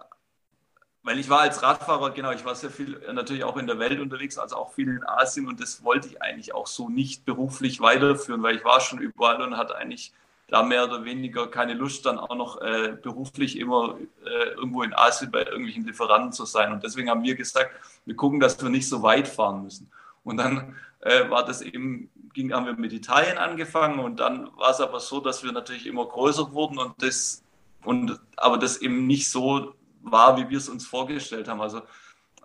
[1.02, 4.00] weil ich war als Radfahrer, genau, ich war sehr viel natürlich auch in der Welt
[4.00, 7.82] unterwegs, also auch viel in Asien und das wollte ich eigentlich auch so nicht beruflich
[7.82, 10.14] weiterführen, weil ich war schon überall und hatte eigentlich
[10.52, 14.94] da mehr oder weniger keine Lust, dann auch noch äh, beruflich immer äh, irgendwo in
[14.94, 16.74] Asien bei irgendwelchen Lieferanten zu sein.
[16.74, 17.72] Und deswegen haben wir gesagt,
[18.06, 19.90] wir gucken, dass wir nicht so weit fahren müssen.
[20.26, 24.72] Und dann äh, war das eben, ging, haben wir mit Italien angefangen und dann war
[24.72, 27.44] es aber so, dass wir natürlich immer größer wurden und das,
[27.86, 31.62] und, aber das eben nicht so war, wie wir es uns vorgestellt haben.
[31.62, 31.82] Also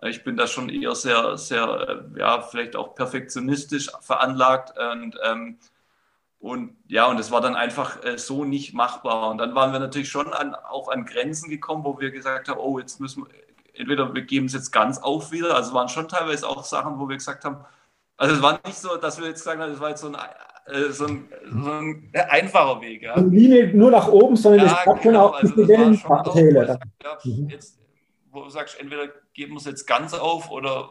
[0.03, 5.57] ich bin da schon eher sehr, sehr, äh, ja, vielleicht auch perfektionistisch veranlagt und ähm,
[6.47, 9.29] und ja, und es war dann einfach äh, so nicht machbar.
[9.29, 12.59] Und dann waren wir natürlich schon an, auch an Grenzen gekommen, wo wir gesagt haben,
[12.59, 13.33] oh, jetzt müssen wir,
[13.73, 15.55] entweder wir geben es jetzt ganz auf wieder.
[15.55, 17.57] Also es waren schon teilweise auch Sachen, wo wir gesagt haben,
[18.15, 20.15] also es war nicht so, dass wir jetzt gesagt haben, es war jetzt so ein,
[20.67, 23.03] äh, so ein, so ein einfacher Weg.
[23.03, 23.19] Ja.
[23.19, 26.79] Linie nur nach oben, sondern ja, es gab genau, schon auch also Wellentäler.
[27.03, 27.49] Ja, mhm.
[27.49, 27.77] jetzt,
[28.31, 30.89] wo du sagst, entweder geben wir es jetzt ganz auf oder,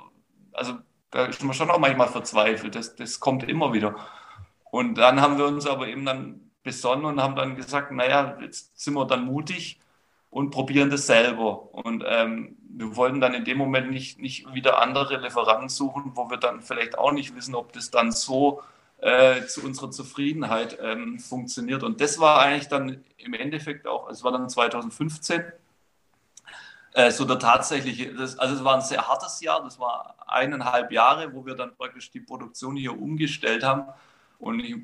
[0.52, 0.74] also
[1.10, 2.74] da ist man schon auch manchmal verzweifelt.
[2.74, 3.96] Das, das kommt immer wieder.
[4.76, 8.78] Und dann haben wir uns aber eben dann besonnen und haben dann gesagt, naja, jetzt
[8.78, 9.80] sind wir dann mutig
[10.28, 11.72] und probieren das selber.
[11.74, 16.28] Und ähm, wir wollten dann in dem Moment nicht, nicht wieder andere Lieferanten suchen, wo
[16.28, 18.60] wir dann vielleicht auch nicht wissen, ob das dann so
[18.98, 21.82] äh, zu unserer Zufriedenheit ähm, funktioniert.
[21.82, 25.42] Und das war eigentlich dann im Endeffekt auch, es war dann 2015,
[26.92, 30.92] äh, so der tatsächliche, das, also es war ein sehr hartes Jahr, das war eineinhalb
[30.92, 33.88] Jahre, wo wir dann praktisch die Produktion hier umgestellt haben
[34.38, 34.76] Und ich,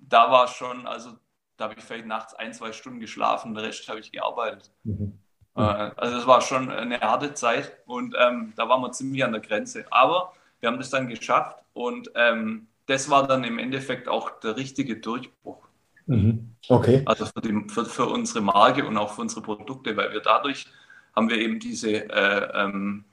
[0.00, 1.10] da war schon, also
[1.56, 4.70] da habe ich vielleicht nachts ein, zwei Stunden geschlafen, den Rest habe ich gearbeitet.
[4.84, 5.18] Mhm.
[5.56, 9.32] Äh, also das war schon eine harte Zeit und ähm, da waren wir ziemlich an
[9.32, 9.84] der Grenze.
[9.90, 14.56] Aber wir haben das dann geschafft und ähm, das war dann im Endeffekt auch der
[14.56, 15.68] richtige Durchbruch.
[16.06, 16.54] Mhm.
[16.68, 17.02] Okay.
[17.06, 20.66] Also für, die, für, für, unsere Marke und auch für unsere Produkte, weil wir dadurch
[21.14, 23.04] haben wir eben diese äh, ähm,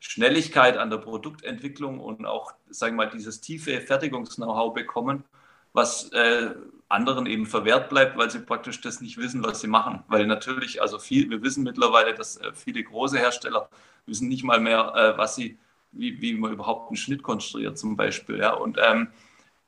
[0.00, 5.24] Schnelligkeit an der Produktentwicklung und auch, sagen wir mal, dieses tiefe Fertigungs-Know-how bekommen,
[5.72, 6.54] was äh,
[6.88, 10.02] anderen eben verwehrt bleibt, weil sie praktisch das nicht wissen, was sie machen.
[10.08, 13.68] Weil natürlich, also viel, wir wissen mittlerweile, dass äh, viele große Hersteller
[14.06, 15.58] wissen nicht mal mehr, äh, was sie,
[15.92, 18.38] wie, wie man überhaupt einen Schnitt konstruiert zum Beispiel.
[18.38, 18.54] Ja.
[18.54, 19.08] Und ähm,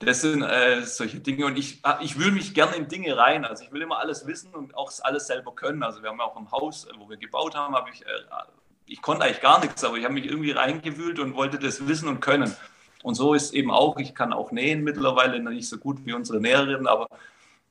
[0.01, 3.45] das sind äh, solche Dinge und ich, ah, ich will mich gerne in Dinge rein.
[3.45, 5.83] Also ich will immer alles wissen und auch alles selber können.
[5.85, 8.09] Also wir haben ja auch im Haus, äh, wo wir gebaut haben, habe ich, äh,
[8.93, 12.09] ich konnte eigentlich gar nichts, aber ich habe mich irgendwie reingewühlt und wollte das wissen
[12.09, 12.55] und können.
[13.03, 16.41] Und so ist eben auch, ich kann auch nähen mittlerweile, nicht so gut wie unsere
[16.41, 17.09] Näherin, aber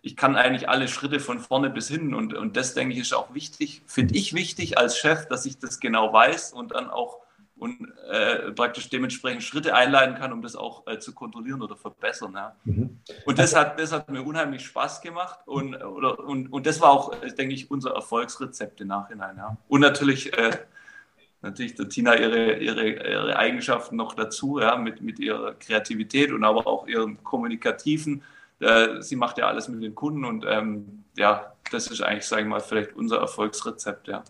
[0.02, 2.16] ich kann eigentlich alle Schritte von vorne bis hin.
[2.16, 5.60] Und, und das, denke ich, ist auch wichtig, finde ich wichtig als Chef, dass ich
[5.60, 7.20] das genau weiß und dann auch
[7.62, 12.34] und äh, praktisch dementsprechend Schritte einleiten kann, um das auch äh, zu kontrollieren oder verbessern.
[12.34, 12.56] Ja.
[12.64, 12.98] Mhm.
[13.28, 16.90] Und das hat, das hat mir unheimlich Spaß gemacht und, oder, und, und das war
[16.90, 19.38] auch, äh, denke ich, unser Erfolgsrezept im Nachhinein.
[19.38, 19.58] Ja.
[19.68, 20.58] Und natürlich äh,
[21.42, 26.44] natürlich der Tina ihre, ihre, ihre Eigenschaften noch dazu, ja, mit, mit ihrer Kreativität und
[26.44, 28.22] aber auch ihrem Kommunikativen.
[28.60, 32.44] Äh, sie macht ja alles mit den Kunden und ähm, ja, das ist eigentlich, sage
[32.44, 34.08] ich mal, vielleicht unser Erfolgsrezept.
[34.08, 34.24] Ja.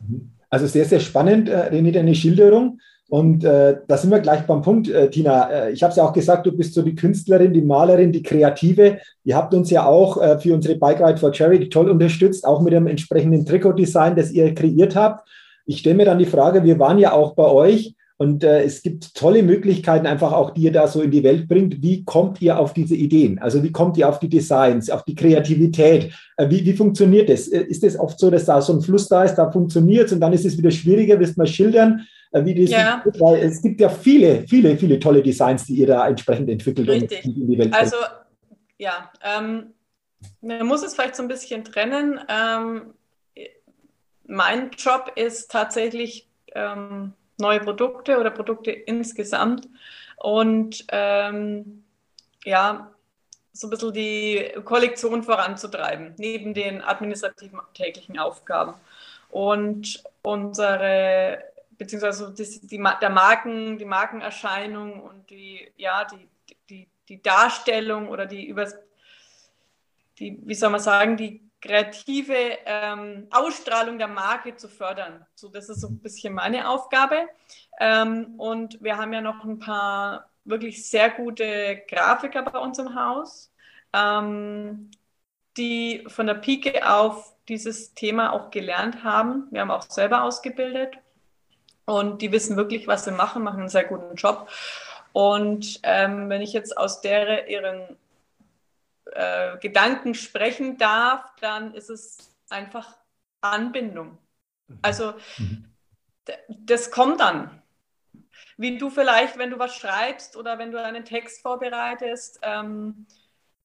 [0.49, 2.79] Also sehr, sehr spannend, äh, René, deine Schilderung.
[3.09, 5.49] Und äh, da sind wir gleich beim Punkt, äh, Tina.
[5.49, 8.23] Äh, ich habe es ja auch gesagt, du bist so die Künstlerin, die Malerin, die
[8.23, 8.99] Kreative.
[9.25, 12.61] Ihr habt uns ja auch äh, für unsere Bike Ride for Charity toll unterstützt, auch
[12.61, 15.27] mit dem entsprechenden Trikotdesign, das ihr kreiert habt
[15.65, 18.83] ich stelle mir dann die Frage, wir waren ja auch bei euch und äh, es
[18.83, 21.81] gibt tolle Möglichkeiten, einfach auch, die ihr da so in die Welt bringt.
[21.81, 23.39] Wie kommt ihr auf diese Ideen?
[23.39, 26.13] Also wie kommt ihr auf die Designs, auf die Kreativität?
[26.37, 27.47] Äh, wie, wie funktioniert das?
[27.47, 30.13] Äh, ist es oft so, dass da so ein Fluss da ist, da funktioniert es
[30.13, 31.19] und dann ist es wieder schwieriger?
[31.19, 33.01] Willst du mal schildern, äh, wie das ja.
[33.03, 33.19] ist?
[33.19, 37.25] Weil es gibt ja viele, viele, viele tolle Designs, die ihr da entsprechend entwickelt Richtig.
[37.25, 37.75] und in die Welt bringt.
[37.75, 37.97] Also
[38.77, 39.73] ja, ähm,
[40.41, 42.19] man muss es vielleicht so ein bisschen trennen.
[42.29, 42.93] Ähm,
[44.31, 49.67] mein Job ist tatsächlich ähm, neue Produkte oder Produkte insgesamt
[50.15, 51.83] und ähm,
[52.45, 52.91] ja,
[53.51, 58.73] so ein bisschen die Kollektion voranzutreiben, neben den administrativen täglichen Aufgaben.
[59.29, 61.43] Und unsere,
[61.77, 66.27] beziehungsweise die, die, der Marken, die Markenerscheinung und die, ja, die,
[66.69, 68.77] die, die Darstellung oder die, übers,
[70.19, 75.25] die, wie soll man sagen, die kreative ähm, Ausstrahlung der Marke zu fördern.
[75.35, 77.27] So, das ist so ein bisschen meine Aufgabe.
[77.79, 82.95] Ähm, und wir haben ja noch ein paar wirklich sehr gute Grafiker bei uns im
[82.95, 83.53] Haus,
[83.93, 84.89] ähm,
[85.57, 89.47] die von der Pike auf dieses Thema auch gelernt haben.
[89.51, 90.97] Wir haben auch selber ausgebildet
[91.85, 94.49] und die wissen wirklich, was sie machen, machen einen sehr guten Job.
[95.13, 97.97] Und ähm, wenn ich jetzt aus der ihren
[99.11, 102.97] äh, Gedanken sprechen darf, dann ist es einfach
[103.41, 104.17] Anbindung.
[104.67, 104.79] Mhm.
[104.81, 105.65] Also mhm.
[106.47, 107.61] das kommt dann.
[108.57, 113.07] Wie du vielleicht, wenn du was schreibst oder wenn du einen Text vorbereitest, ähm,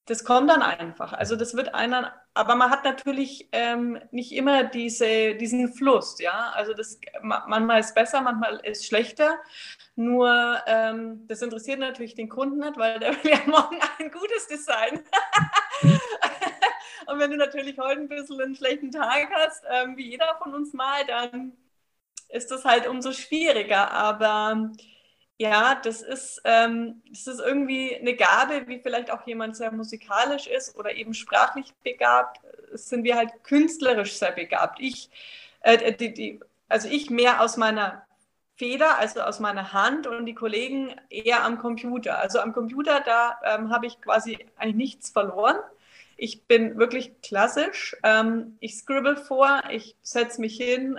[0.06, 1.12] das kommt dann einfach.
[1.12, 6.50] Also das wird einer, aber man hat natürlich ähm, nicht immer diese, diesen Fluss, ja.
[6.54, 9.38] Also das manchmal ist besser, manchmal ist schlechter.
[9.94, 14.46] Nur ähm, das interessiert natürlich den Kunden nicht, weil der will ja morgen ein gutes
[14.48, 15.02] Design.
[17.06, 20.54] Und wenn du natürlich heute ein bisschen einen schlechten Tag hast, ähm, wie jeder von
[20.54, 21.56] uns mal, dann
[22.28, 23.90] ist das halt umso schwieriger.
[23.92, 24.72] Aber
[25.38, 30.46] ja, das ist, ähm, das ist irgendwie eine Gabe, wie vielleicht auch jemand sehr musikalisch
[30.46, 32.40] ist oder eben sprachlich begabt,
[32.72, 34.80] sind wir halt künstlerisch sehr begabt.
[34.80, 35.10] Ich,
[35.60, 38.06] äh, die, die, also ich mehr aus meiner
[38.56, 42.18] Feder, also aus meiner Hand und die Kollegen eher am Computer.
[42.18, 45.56] Also am Computer, da ähm, habe ich quasi eigentlich nichts verloren.
[46.16, 47.94] Ich bin wirklich klassisch.
[48.02, 50.98] Ähm, ich scribble vor, ich setze mich hin.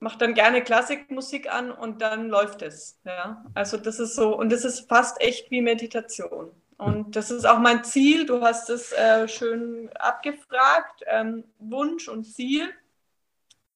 [0.00, 2.98] Mache dann gerne Klassikmusik an und dann läuft es.
[3.04, 3.44] Ja?
[3.54, 6.50] Also das ist so, und das ist fast echt wie Meditation.
[6.78, 8.24] Und das ist auch mein Ziel.
[8.24, 12.72] Du hast es äh, schön abgefragt, ähm, Wunsch und Ziel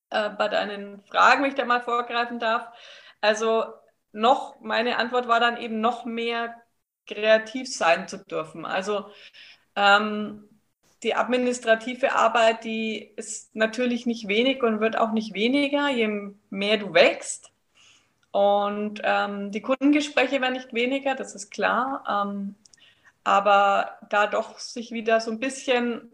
[0.08, 2.68] äh, bei deinen Fragen, wenn ich da mal vorgreifen darf.
[3.20, 3.66] Also
[4.12, 6.54] noch, meine Antwort war dann eben noch mehr
[7.06, 8.64] kreativ sein zu dürfen.
[8.64, 9.10] Also
[9.76, 10.48] ähm,
[11.04, 16.78] die administrative Arbeit, die ist natürlich nicht wenig und wird auch nicht weniger, je mehr
[16.78, 17.52] du wächst.
[18.32, 22.04] Und ähm, die Kundengespräche werden nicht weniger, das ist klar.
[22.08, 22.56] Ähm,
[23.22, 26.10] aber da doch sich wieder so ein bisschen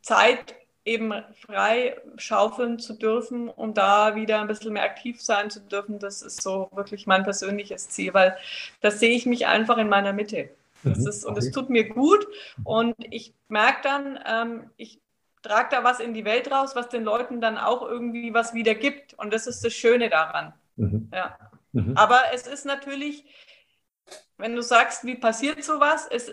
[0.00, 1.12] Zeit eben
[1.46, 6.22] frei schaufeln zu dürfen, um da wieder ein bisschen mehr aktiv sein zu dürfen, das
[6.22, 8.36] ist so wirklich mein persönliches Ziel, weil
[8.80, 10.48] das sehe ich mich einfach in meiner Mitte.
[10.84, 12.26] Das mhm, ist, und es tut mir gut
[12.64, 15.00] und ich merke dann, ähm, ich
[15.42, 18.74] trage da was in die Welt raus, was den Leuten dann auch irgendwie was wieder
[18.74, 20.52] gibt und das ist das Schöne daran.
[20.76, 21.08] Mhm.
[21.12, 21.38] Ja.
[21.72, 21.96] Mhm.
[21.96, 23.24] Aber es ist natürlich,
[24.38, 26.30] wenn du sagst, wie passiert sowas, es,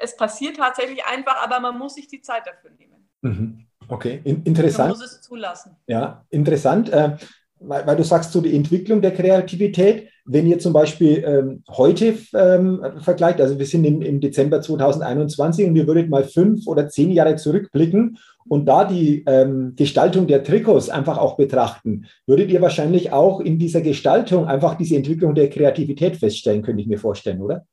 [0.00, 3.08] es passiert tatsächlich einfach, aber man muss sich die Zeit dafür nehmen.
[3.22, 3.66] Mhm.
[3.88, 4.90] Okay, In interessant.
[4.90, 5.76] Man muss es zulassen.
[5.86, 7.16] Ja, interessant, äh,
[7.64, 12.16] weil, weil, du sagst, so die Entwicklung der Kreativität, wenn ihr zum Beispiel ähm, heute
[12.34, 16.88] ähm, vergleicht, also wir sind im, im, Dezember 2021 und ihr würdet mal fünf oder
[16.88, 22.60] zehn Jahre zurückblicken und da die ähm, Gestaltung der Trikots einfach auch betrachten, würdet ihr
[22.60, 27.40] wahrscheinlich auch in dieser Gestaltung einfach diese Entwicklung der Kreativität feststellen, könnte ich mir vorstellen,
[27.40, 27.66] oder?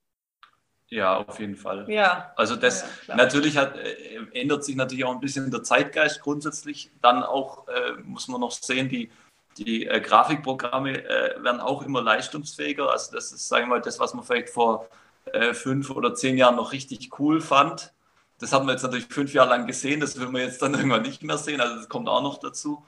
[0.92, 1.86] Ja, auf jeden Fall.
[1.88, 2.34] Ja.
[2.36, 6.90] Also das ja, natürlich hat, äh, ändert sich natürlich auch ein bisschen der Zeitgeist grundsätzlich.
[7.02, 9.12] Dann auch äh, muss man noch sehen, die,
[9.60, 12.92] die äh, Grafikprogramme äh, werden auch immer leistungsfähiger.
[12.92, 14.88] Also das ist, sagen wir mal, das, was man vielleicht vor
[15.34, 17.94] äh, fünf oder zehn Jahren noch richtig cool fand.
[18.40, 21.02] Das haben wir jetzt natürlich fünf Jahre lang gesehen, das will man jetzt dann irgendwann
[21.04, 21.62] nicht mehr sehen.
[21.62, 22.86] Also das kommt auch noch dazu.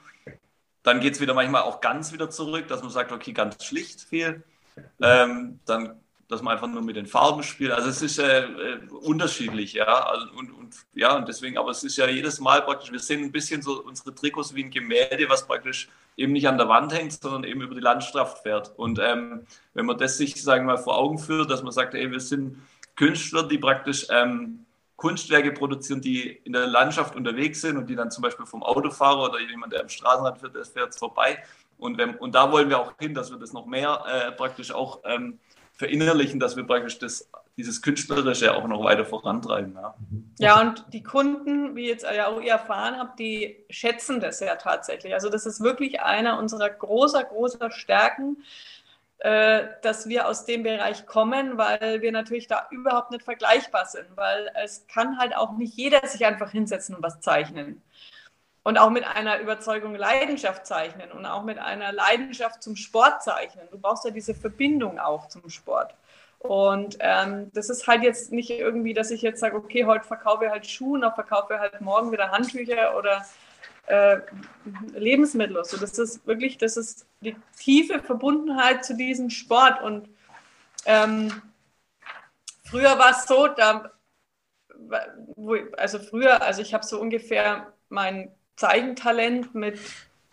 [0.82, 4.00] Dann geht es wieder manchmal auch ganz wieder zurück, dass man sagt, okay, ganz schlicht
[4.00, 4.42] viel.
[5.00, 6.01] Ähm, dann
[6.32, 7.72] dass man einfach nur mit den Farben spielt.
[7.72, 9.84] Also es ist äh, äh, unterschiedlich, ja.
[9.84, 13.22] Also, und, und, ja, und deswegen, aber es ist ja jedes Mal praktisch, wir sehen
[13.22, 16.92] ein bisschen so unsere Trikots wie ein Gemälde, was praktisch eben nicht an der Wand
[16.92, 18.72] hängt, sondern eben über die Landschaft fährt.
[18.76, 21.94] Und ähm, wenn man das sich, sagen wir mal, vor Augen führt, dass man sagt,
[21.94, 22.56] ey, wir sind
[22.96, 24.64] Künstler, die praktisch ähm,
[24.96, 29.30] Kunstwerke produzieren, die in der Landschaft unterwegs sind und die dann zum Beispiel vom Autofahrer
[29.30, 31.38] oder jemand, der am Straßenrand fährt, der fährt vorbei.
[31.78, 34.72] Und, wenn, und da wollen wir auch hin, dass wir das noch mehr äh, praktisch
[34.72, 35.40] auch ähm,
[35.72, 39.74] verinnerlichen, dass wir praktisch das, dieses Künstlerische auch noch weiter vorantreiben.
[39.74, 39.94] Ja.
[40.38, 44.56] ja, und die Kunden, wie jetzt ja auch ihr erfahren habt, die schätzen das ja
[44.56, 45.14] tatsächlich.
[45.14, 48.38] Also das ist wirklich einer unserer großer, großer Stärken,
[49.18, 54.08] äh, dass wir aus dem Bereich kommen, weil wir natürlich da überhaupt nicht vergleichbar sind,
[54.16, 57.82] weil es kann halt auch nicht jeder sich einfach hinsetzen und was zeichnen
[58.64, 63.66] und auch mit einer Überzeugung Leidenschaft zeichnen und auch mit einer Leidenschaft zum Sport zeichnen.
[63.70, 65.94] Du brauchst ja diese Verbindung auch zum Sport.
[66.38, 70.44] Und ähm, das ist halt jetzt nicht irgendwie, dass ich jetzt sage, okay, heute verkaufe
[70.44, 73.24] ich halt Schuhe, noch verkaufe ich halt morgen wieder Handtücher oder
[73.86, 74.18] äh,
[74.94, 75.56] Lebensmittel.
[75.56, 79.82] Also das ist wirklich, das ist die tiefe Verbundenheit zu diesem Sport.
[79.82, 80.08] Und
[80.84, 81.42] ähm,
[82.64, 83.92] früher war es so, da,
[85.76, 89.78] also früher, also ich habe so ungefähr mein Zeichentalent mit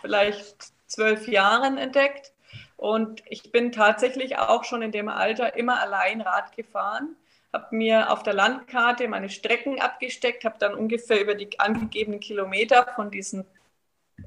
[0.02, 2.34] vielleicht zwölf Jahren entdeckt.
[2.78, 7.16] Und ich bin tatsächlich auch schon in dem Alter immer allein Rad gefahren,
[7.52, 12.88] habe mir auf der Landkarte meine Strecken abgesteckt, habe dann ungefähr über die angegebenen Kilometer
[12.96, 13.46] von diesen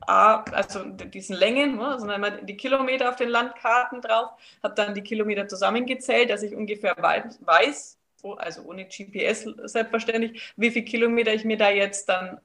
[0.00, 4.30] also diesen Längen, ne, sondern immer die Kilometer auf den Landkarten drauf,
[4.62, 7.98] habe dann die Kilometer zusammengezählt, dass ich ungefähr weiß,
[8.38, 12.40] also ohne GPS selbstverständlich, wie viele Kilometer ich mir da jetzt dann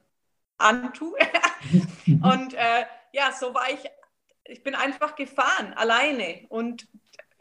[0.58, 1.16] antue.
[2.22, 3.80] und äh, ja, so war ich,
[4.44, 6.46] ich bin einfach gefahren, alleine.
[6.48, 6.86] Und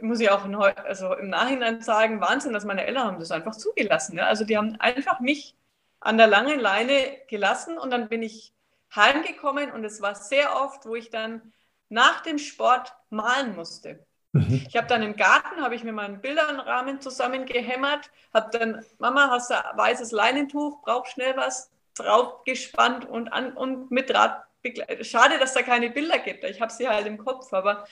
[0.02, 3.56] muss ich auch in, also im Nachhinein sagen, Wahnsinn, dass meine Eltern haben das einfach
[3.56, 4.18] zugelassen.
[4.18, 4.26] Ja?
[4.26, 5.56] Also die haben einfach mich
[6.00, 8.54] an der langen Leine gelassen und dann bin ich
[8.96, 11.54] heimgekommen und es war sehr oft, wo ich dann
[11.90, 14.06] nach dem Sport malen musste.
[14.34, 14.66] Mhm.
[14.68, 19.50] Ich habe dann im Garten, habe ich mir meinen Bilderrahmen zusammengehämmert, habe dann, Mama, hast
[19.50, 25.06] du ein weißes Leinentuch, brauch schnell was, draufgespannt und, an, und mit Rad begleitet.
[25.06, 26.44] Schade, dass da keine Bilder gibt.
[26.44, 27.86] Ich habe sie halt im Kopf, aber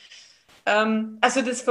[0.65, 1.63] ähm, also das,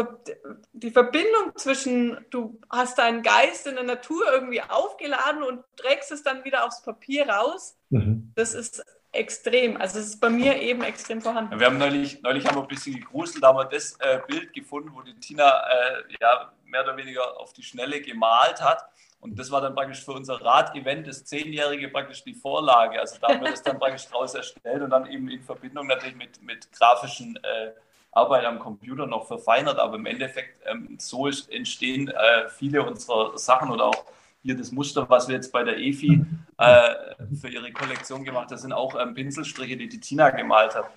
[0.72, 6.22] die Verbindung zwischen, du hast deinen Geist in der Natur irgendwie aufgeladen und trägst es
[6.22, 8.32] dann wieder aufs Papier raus, mhm.
[8.36, 9.76] das ist extrem.
[9.80, 11.58] Also es ist bei mir eben extrem vorhanden.
[11.58, 14.52] Wir haben neulich, neulich haben wir ein bisschen gegruselt, da haben wir das äh, Bild
[14.52, 18.84] gefunden, wo die Tina äh, ja, mehr oder weniger auf die Schnelle gemalt hat.
[19.24, 23.00] Und das war dann praktisch für unser Rad-Event, das Zehnjährige, praktisch die Vorlage.
[23.00, 26.14] Also da haben wir das dann praktisch draus erstellt und dann eben in Verbindung natürlich
[26.14, 27.70] mit, mit grafischen äh,
[28.12, 29.78] Arbeit am Computer noch verfeinert.
[29.78, 34.04] Aber im Endeffekt, ähm, so ist, entstehen äh, viele unserer Sachen oder auch
[34.42, 36.22] hier das Muster, was wir jetzt bei der EFI
[36.58, 36.94] äh,
[37.40, 40.90] für ihre Kollektion gemacht haben, das sind auch ähm, Pinselstriche, die die Tina gemalt hat.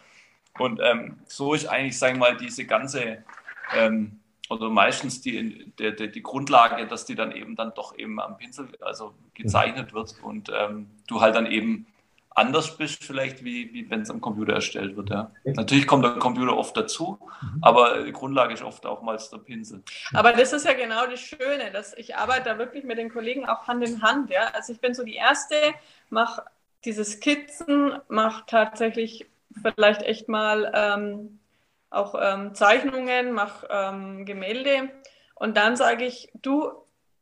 [0.60, 3.24] Und ähm, so ist eigentlich, sagen wir mal, diese ganze
[3.74, 4.20] ähm,
[4.50, 8.38] oder meistens die, die, die, die, Grundlage, dass die dann eben dann doch eben am
[8.38, 11.88] Pinsel also gezeichnet wird und ähm, du halt dann eben
[12.38, 15.10] anders bist, vielleicht wie, wie wenn es am Computer erstellt wird.
[15.10, 15.32] Ja.
[15.44, 17.58] Natürlich kommt der Computer oft dazu, mhm.
[17.62, 19.82] aber die Grundlage ist oft auch mal der Pinsel.
[20.14, 23.48] Aber das ist ja genau das Schöne, dass ich arbeite da wirklich mit den Kollegen
[23.48, 24.30] auch Hand in Hand.
[24.30, 24.52] Ja.
[24.54, 25.56] Also ich bin so die Erste,
[26.12, 26.44] mache
[26.86, 29.26] diese Skizzen, mache tatsächlich
[29.64, 31.40] vielleicht echt mal ähm,
[31.90, 34.90] auch ähm, Zeichnungen, mache ähm, Gemälde
[35.36, 36.72] und dann sage ich, du,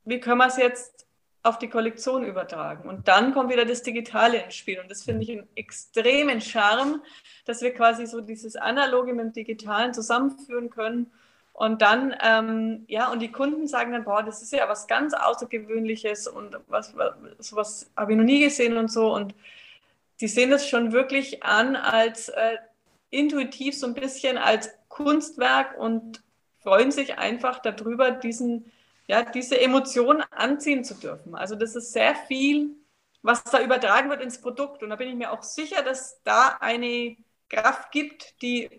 [0.06, 1.06] wie können wir es jetzt
[1.46, 2.90] auf die Kollektion übertragen.
[2.90, 4.80] Und dann kommt wieder das Digitale ins Spiel.
[4.80, 7.04] Und das finde ich einen extremen Charme,
[7.46, 11.12] dass wir quasi so dieses Analoge mit dem Digitalen zusammenführen können.
[11.54, 15.14] Und dann, ähm, ja, und die Kunden sagen dann, boah, das ist ja was ganz
[15.14, 19.14] Außergewöhnliches und was, was sowas habe ich noch nie gesehen und so.
[19.14, 19.36] Und
[20.22, 22.58] die sehen das schon wirklich an als äh,
[23.16, 26.22] intuitiv so ein bisschen als Kunstwerk und
[26.60, 28.72] freuen sich einfach darüber, diesen
[29.08, 31.36] ja, diese Emotionen anziehen zu dürfen.
[31.36, 32.72] Also das ist sehr viel,
[33.22, 34.84] was da übertragen wird ins Produkt.
[34.84, 37.16] Und da bin ich mir auch sicher, dass da eine
[37.50, 38.70] Kraft gibt, die,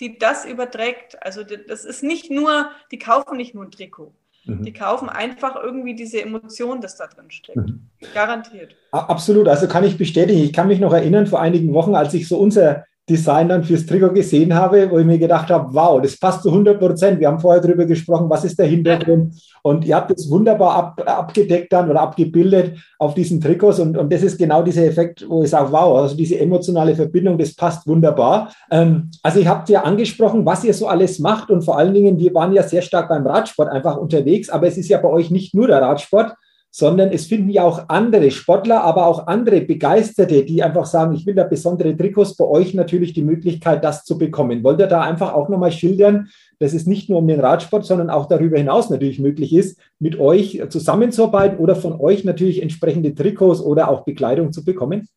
[0.00, 1.22] die das überträgt.
[1.22, 4.14] Also das ist nicht nur, die kaufen nicht nur ein Trikot.
[4.46, 4.62] Mhm.
[4.62, 7.56] Die kaufen einfach irgendwie diese Emotion, das da drin steckt.
[7.56, 7.88] Mhm.
[8.14, 8.76] Garantiert.
[8.92, 9.48] Absolut.
[9.48, 10.42] Also kann ich bestätigen.
[10.42, 13.84] Ich kann mich noch erinnern, vor einigen Wochen, als ich so unser Design dann fürs
[13.84, 17.20] Trikot gesehen habe, wo ich mir gedacht habe, wow, das passt zu 100 Prozent.
[17.20, 19.34] Wir haben vorher darüber gesprochen, was ist der Hintergrund.
[19.62, 23.78] Und ihr habt es wunderbar ab, abgedeckt dann oder abgebildet auf diesen Trikots.
[23.78, 27.36] Und, und das ist genau dieser Effekt, wo ich sage, wow, also diese emotionale Verbindung,
[27.36, 28.50] das passt wunderbar.
[28.70, 31.50] Ähm, also ich habe ja angesprochen, was ihr so alles macht.
[31.50, 34.48] Und vor allen Dingen, wir waren ja sehr stark beim Radsport einfach unterwegs.
[34.48, 36.34] Aber es ist ja bei euch nicht nur der Radsport,
[36.76, 41.24] sondern es finden ja auch andere Sportler, aber auch andere Begeisterte, die einfach sagen, ich
[41.24, 44.64] will da besondere Trikots, bei euch natürlich die Möglichkeit, das zu bekommen.
[44.64, 48.10] Wollt ihr da einfach auch nochmal schildern, dass es nicht nur um den Radsport, sondern
[48.10, 53.60] auch darüber hinaus natürlich möglich ist, mit euch zusammenzuarbeiten oder von euch natürlich entsprechende Trikots
[53.60, 55.08] oder auch Bekleidung zu bekommen?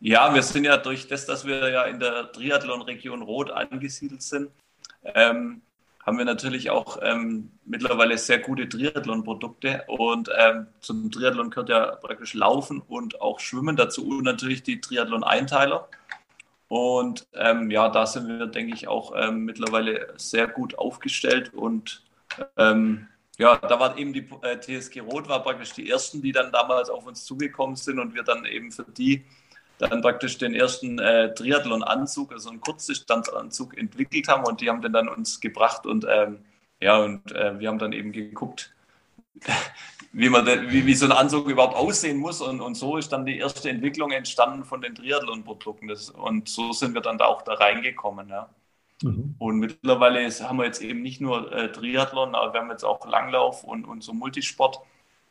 [0.00, 4.48] Ja, wir sind ja durch das, dass wir ja in der Triathlon-Region Rot angesiedelt sind,
[5.04, 5.60] ähm,
[6.02, 9.84] haben wir natürlich auch ähm, mittlerweile sehr gute Triathlon-Produkte.
[9.86, 14.80] Und ähm, zum Triathlon gehört ja praktisch Laufen und auch Schwimmen dazu und natürlich die
[14.80, 15.88] Triathlon-Einteiler.
[16.66, 21.54] Und ähm, ja, da sind wir, denke ich, auch ähm, mittlerweile sehr gut aufgestellt.
[21.54, 22.02] Und
[22.56, 23.06] ähm,
[23.38, 26.90] ja, da war eben die äh, TSG Rot, war praktisch die ersten, die dann damals
[26.90, 29.24] auf uns zugekommen sind und wir dann eben für die
[29.78, 34.92] dann praktisch den ersten äh, Triathlon-Anzug, also einen Kurzdistanzanzug entwickelt haben und die haben den
[34.92, 36.38] dann uns gebracht und ähm,
[36.80, 38.74] ja, und äh, wir haben dann eben geguckt,
[40.12, 43.12] wie, man de, wie, wie so ein Anzug überhaupt aussehen muss und, und so ist
[43.12, 47.42] dann die erste Entwicklung entstanden von den Triathlon-Produkten und so sind wir dann da auch
[47.42, 48.48] da reingekommen, ja.
[49.02, 49.34] Mhm.
[49.38, 52.84] Und mittlerweile ist, haben wir jetzt eben nicht nur äh, Triathlon, aber wir haben jetzt
[52.84, 54.80] auch Langlauf und, und so Multisport.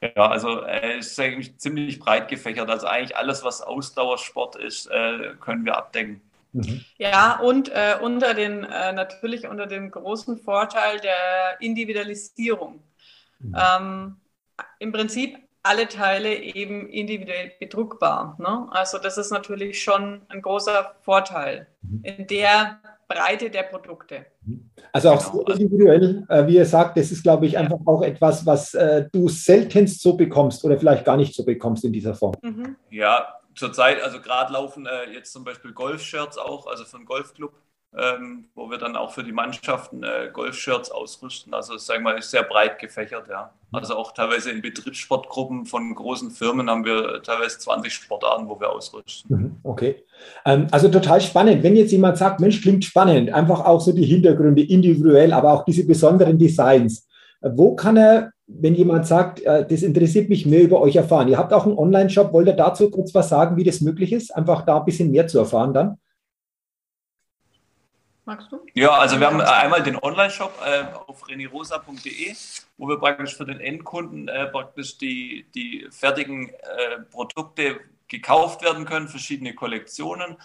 [0.02, 2.70] Ja, also äh, ist eigentlich ziemlich breit gefächert.
[2.70, 6.22] Also eigentlich alles, was Ausdauersport ist, äh, können wir abdecken.
[6.54, 6.84] Mhm.
[6.98, 12.82] Ja, und äh, unter den, äh, natürlich unter dem großen Vorteil der Individualisierung.
[13.40, 13.56] Mhm.
[13.58, 14.16] Ähm,
[14.80, 18.36] Im Prinzip alle Teile eben individuell bedruckbar.
[18.40, 18.68] Ne?
[18.72, 22.02] Also das ist natürlich schon ein großer Vorteil mhm.
[22.04, 22.80] in der
[23.14, 24.26] Breite der Produkte.
[24.92, 25.46] Also auch genau.
[25.46, 29.06] so individuell, äh, wie ihr sagt, das ist, glaube ich, einfach auch etwas, was äh,
[29.12, 32.36] du seltenst so bekommst oder vielleicht gar nicht so bekommst in dieser Form.
[32.42, 32.76] Mhm.
[32.90, 37.54] Ja, zurzeit, also gerade laufen äh, jetzt zum Beispiel Golf-Shirts auch, also für einen Golfclub
[37.98, 41.54] ähm, wo wir dann auch für die Mannschaften äh, Golfshirts ausrüsten.
[41.54, 43.52] Also sagen wir mal, ist sehr breit gefächert, ja.
[43.74, 48.70] Also auch teilweise in Betriebssportgruppen von großen Firmen haben wir teilweise 20 Sportarten, wo wir
[48.70, 49.36] ausrüsten.
[49.36, 50.04] Mhm, okay.
[50.46, 51.64] Ähm, also total spannend.
[51.64, 55.66] Wenn jetzt jemand sagt, Mensch, klingt spannend, einfach auch so die Hintergründe individuell, aber auch
[55.66, 57.08] diese besonderen Designs.
[57.42, 61.28] Wo kann er, wenn jemand sagt, äh, das interessiert mich mehr über euch erfahren?
[61.28, 64.34] Ihr habt auch einen Online-Shop, wollt ihr dazu kurz was sagen, wie das möglich ist?
[64.34, 65.98] Einfach da ein bisschen mehr zu erfahren dann?
[68.26, 68.66] Magst du?
[68.74, 72.36] Ja, also wir haben einmal den Online-Shop äh, auf renirosa.de,
[72.78, 78.86] wo wir praktisch für den Endkunden äh, praktisch die, die fertigen äh, Produkte gekauft werden
[78.86, 80.38] können, verschiedene Kollektionen.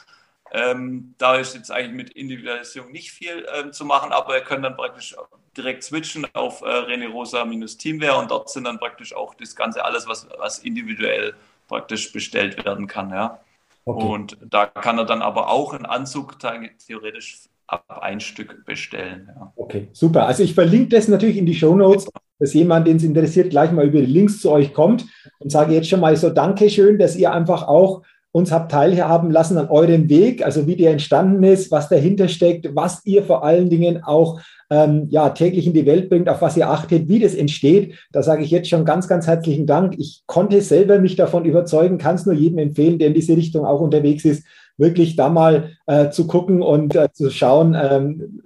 [0.52, 4.64] Ähm, da ist jetzt eigentlich mit Individualisierung nicht viel ähm, zu machen, aber ihr könnt
[4.64, 5.14] dann praktisch
[5.56, 10.28] direkt switchen auf äh, Renirosa-Teamware und dort sind dann praktisch auch das Ganze alles, was,
[10.38, 11.34] was individuell
[11.68, 13.10] praktisch bestellt werden kann.
[13.10, 13.40] Ja.
[13.84, 14.04] Okay.
[14.04, 19.28] Und da kann er dann aber auch einen Anzug theoretisch ab ein Stück bestellen.
[19.28, 19.52] Ja.
[19.56, 20.26] Okay, super.
[20.26, 22.08] Also ich verlinke das natürlich in die Show Notes,
[22.38, 25.06] dass jemand, den es interessiert, gleich mal über die Links zu euch kommt
[25.38, 28.02] und sage jetzt schon mal so Dankeschön, dass ihr einfach auch
[28.36, 32.68] uns habt teilhaben lassen an eurem Weg, also wie der entstanden ist, was dahinter steckt,
[32.76, 36.54] was ihr vor allen Dingen auch ähm, ja, täglich in die Welt bringt, auf was
[36.54, 37.94] ihr achtet, wie das entsteht.
[38.12, 39.94] Da sage ich jetzt schon ganz, ganz herzlichen Dank.
[39.96, 43.64] Ich konnte selber mich davon überzeugen, kann es nur jedem empfehlen, der in diese Richtung
[43.64, 44.44] auch unterwegs ist,
[44.76, 47.74] wirklich da mal äh, zu gucken und äh, zu schauen.
[47.74, 48.42] Ähm,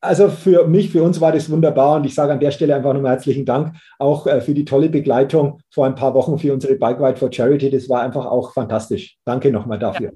[0.00, 2.92] also für mich, für uns war das wunderbar und ich sage an der Stelle einfach
[2.92, 6.76] nochmal herzlichen Dank auch äh, für die tolle Begleitung vor ein paar Wochen für unsere
[6.76, 7.70] Bike Ride for Charity.
[7.70, 9.16] Das war einfach auch fantastisch.
[9.24, 10.12] Danke nochmal dafür.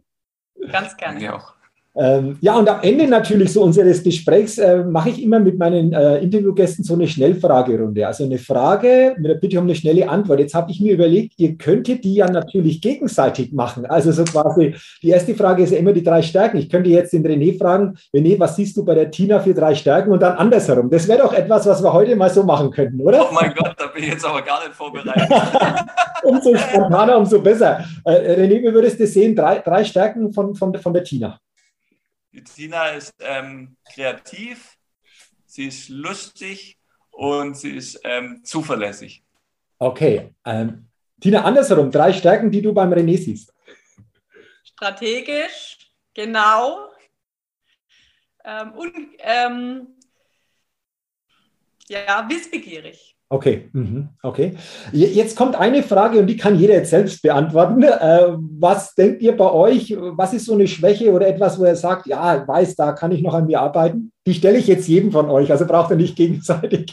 [0.57, 1.21] Ja, ganz gerne.
[1.21, 1.55] Ja, auch.
[1.95, 5.93] Ähm, ja, und am Ende natürlich so unseres Gesprächs äh, mache ich immer mit meinen
[5.93, 8.07] äh, Interviewgästen so eine Schnellfragerunde.
[8.07, 10.41] Also eine Frage mit der Bitte um eine schnelle Antwort.
[10.41, 13.85] Jetzt habe ich mir überlegt, ihr könntet die ja natürlich gegenseitig machen.
[13.85, 16.57] Also so quasi, die erste Frage ist ja immer die drei Stärken.
[16.57, 19.75] Ich könnte jetzt den René fragen, René, was siehst du bei der Tina für drei
[19.75, 20.13] Stärken?
[20.13, 20.89] Und dann andersherum.
[20.89, 23.27] Das wäre doch etwas, was wir heute mal so machen könnten, oder?
[23.31, 25.29] Oh mein Gott, da bin ich jetzt aber gar nicht vorbereitet.
[26.23, 27.85] umso spontaner, umso besser.
[28.05, 29.37] Äh, René, wie würdest du sehen?
[29.37, 31.39] Drei, drei Stärken von, von, von der Tina.
[32.33, 34.79] Die Tina ist ähm, kreativ,
[35.45, 36.79] sie ist lustig
[37.11, 39.23] und sie ist ähm, zuverlässig.
[39.79, 40.35] Okay.
[40.47, 40.89] Ähm,
[41.21, 43.53] Tina, andersherum, drei Stärken, die du beim René siehst.
[44.65, 46.91] Strategisch, genau.
[48.45, 49.89] Ähm, und ähm,
[51.89, 53.17] ja, wissbegierig.
[53.33, 54.11] Okay, mhm.
[54.23, 54.59] okay.
[54.93, 57.83] Jetzt kommt eine Frage und die kann jeder jetzt selbst beantworten.
[58.03, 59.95] Äh, was denkt ihr bei euch?
[59.97, 63.23] Was ist so eine Schwäche oder etwas, wo er sagt, ja, weiß, da kann ich
[63.23, 64.13] noch an mir arbeiten?
[64.27, 66.93] Die stelle ich jetzt jedem von euch, also braucht ihr nicht gegenseitig.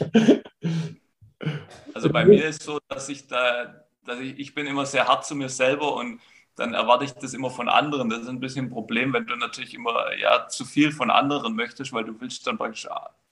[1.94, 5.08] Also bei mir ist es so, dass ich da, dass ich, ich bin immer sehr
[5.08, 6.20] hart zu mir selber und
[6.56, 8.10] dann erwarte ich das immer von anderen.
[8.10, 11.56] Das ist ein bisschen ein Problem, wenn du natürlich immer ja, zu viel von anderen
[11.56, 12.88] möchtest, weil du willst dann praktisch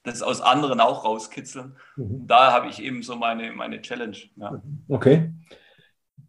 [0.07, 1.75] das aus anderen auch rauskitzeln.
[1.95, 2.25] Mhm.
[2.25, 4.17] Da habe ich eben so meine, meine Challenge.
[4.35, 4.61] Ja.
[4.89, 5.31] Okay.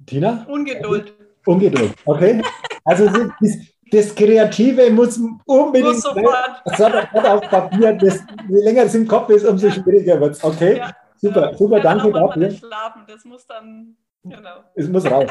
[0.07, 0.47] Tina?
[0.49, 1.15] Ungeduld.
[1.47, 2.43] Ungeduld, okay.
[2.85, 3.57] Also das,
[3.91, 5.95] das Kreative muss unbedingt.
[5.95, 6.63] Muss sofort.
[6.65, 7.95] Das hat auf Papier.
[7.95, 10.45] Das, je länger es im Kopf ist, umso schwieriger wird es.
[10.45, 10.79] Okay.
[10.79, 10.93] Ja.
[11.17, 12.51] Super, super, danke dafür.
[12.51, 13.03] Schlafen.
[13.07, 14.63] Das muss dann, genau.
[14.75, 15.31] Es muss raus.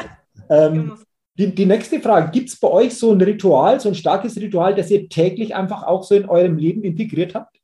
[0.50, 0.98] Ähm,
[1.38, 4.74] die, die nächste Frage: Gibt es bei euch so ein Ritual, so ein starkes Ritual,
[4.74, 7.57] das ihr täglich einfach auch so in eurem Leben integriert habt?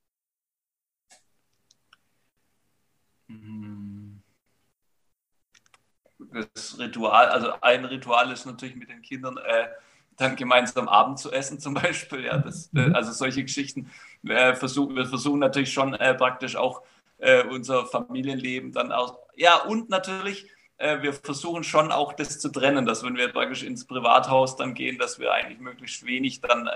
[6.34, 9.66] Das Ritual, also ein Ritual ist natürlich mit den Kindern äh,
[10.16, 12.24] dann gemeinsam Abend zu essen zum Beispiel.
[12.24, 12.94] Ja, das, äh, mhm.
[12.94, 13.90] also solche Geschichten
[14.26, 16.82] äh, versuchen wir versuchen natürlich schon äh, praktisch auch
[17.18, 19.18] äh, unser Familienleben dann auch.
[19.36, 23.62] Ja, und natürlich, äh, wir versuchen schon auch das zu trennen, dass wenn wir praktisch
[23.62, 26.68] ins Privathaus dann gehen, dass wir eigentlich möglichst wenig dann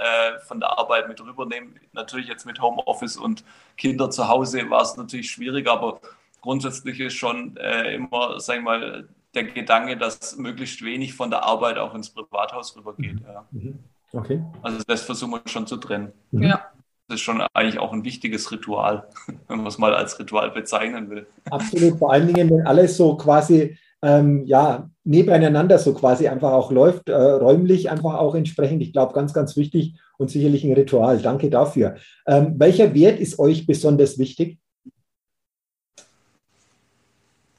[0.47, 1.79] von der Arbeit mit rübernehmen.
[1.93, 3.45] Natürlich jetzt mit Homeoffice und
[3.77, 6.01] Kinder zu Hause war es natürlich schwierig, aber
[6.41, 11.79] grundsätzlich ist schon immer, sagen wir mal, der Gedanke, dass möglichst wenig von der Arbeit
[11.79, 13.21] auch ins Privathaus rübergeht.
[13.21, 13.27] Mhm.
[13.27, 13.45] Ja.
[13.51, 13.79] Mhm.
[14.13, 14.43] Okay.
[14.63, 16.13] Also das versuchen wir schon zu trennen.
[16.31, 16.45] Mhm.
[16.45, 16.65] Ja.
[17.09, 19.09] Das ist schon eigentlich auch ein wichtiges Ritual,
[19.49, 21.27] wenn man es mal als Ritual bezeichnen will.
[21.51, 26.71] Absolut, vor allen Dingen, wenn alles so quasi ähm, ja, nebeneinander so quasi einfach auch
[26.71, 28.83] läuft, äh, räumlich einfach auch entsprechend.
[28.83, 31.19] Ich glaube, ganz, ganz wichtig und sicherlich ein Ritual.
[31.19, 31.97] Danke dafür.
[32.27, 34.59] Ähm, welcher Wert ist euch besonders wichtig?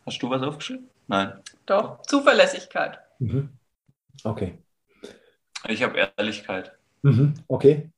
[0.06, 0.88] Hast du was aufgeschrieben?
[1.08, 1.34] Nein.
[1.70, 2.98] Doch, Zuverlässigkeit.
[3.20, 3.50] Mhm.
[4.24, 4.58] Okay.
[5.68, 6.72] Ich habe Ehrlichkeit.
[7.04, 7.36] Mhm.
[7.48, 7.92] Okay.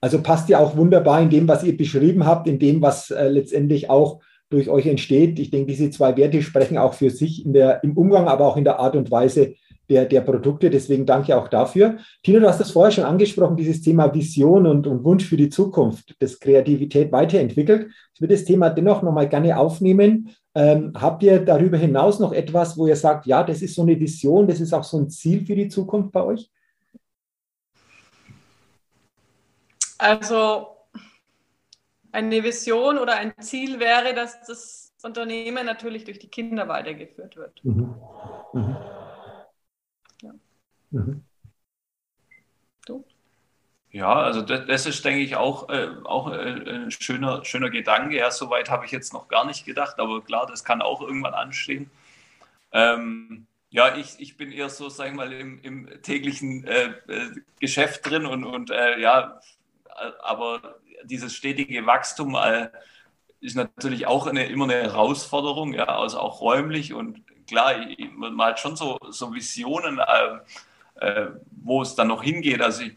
[0.00, 3.28] Also passt ja auch wunderbar in dem, was ihr beschrieben habt, in dem, was äh,
[3.28, 5.38] letztendlich auch durch euch entsteht.
[5.38, 8.56] Ich denke, diese zwei Werte sprechen auch für sich in der, im Umgang, aber auch
[8.56, 9.54] in der Art und Weise
[9.88, 10.70] der, der Produkte.
[10.70, 11.98] Deswegen danke auch dafür.
[12.22, 15.50] Tino, du hast das vorher schon angesprochen, dieses Thema Vision und, und Wunsch für die
[15.50, 17.88] Zukunft, das Kreativität weiterentwickelt.
[18.14, 20.30] Ich würde das Thema dennoch nochmal gerne aufnehmen.
[20.58, 24.00] Ähm, habt ihr darüber hinaus noch etwas, wo ihr sagt, ja, das ist so eine
[24.00, 26.50] Vision, das ist auch so ein Ziel für die Zukunft bei euch?
[29.98, 30.66] Also
[32.10, 37.64] eine Vision oder ein Ziel wäre, dass das Unternehmen natürlich durch die Kinder weitergeführt wird.
[37.64, 37.94] Mhm.
[38.52, 38.76] Mhm.
[40.22, 40.34] Ja.
[40.90, 41.27] Mhm.
[43.90, 48.16] Ja, also das, das, ist, denke ich, auch, äh, auch äh, ein schöner, schöner Gedanke.
[48.16, 51.32] Ja, soweit habe ich jetzt noch gar nicht gedacht, aber klar, das kann auch irgendwann
[51.34, 51.90] anstehen.
[52.72, 57.30] Ähm, ja, ich, ich bin eher so, sag ich mal, im, im täglichen äh, äh
[57.60, 59.40] Geschäft drin und, und äh, ja,
[60.22, 62.36] aber dieses stetige Wachstum
[63.40, 67.74] ist natürlich auch eine, immer eine Herausforderung, ja, also auch räumlich und klar,
[68.12, 70.00] man hat schon so, so Visionen,
[71.50, 72.62] wo es dann noch hingeht.
[72.62, 72.96] Also ich,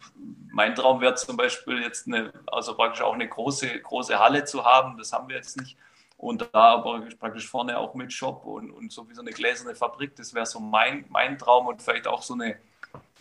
[0.52, 4.64] mein Traum wäre zum Beispiel jetzt eine, also praktisch auch eine große, große Halle zu
[4.66, 4.98] haben.
[4.98, 5.78] Das haben wir jetzt nicht.
[6.18, 9.76] Und da aber praktisch vorne auch mit Shop und, und so wie so eine gläserne
[9.76, 12.58] Fabrik, das wäre so mein, mein Traum und vielleicht auch so eine,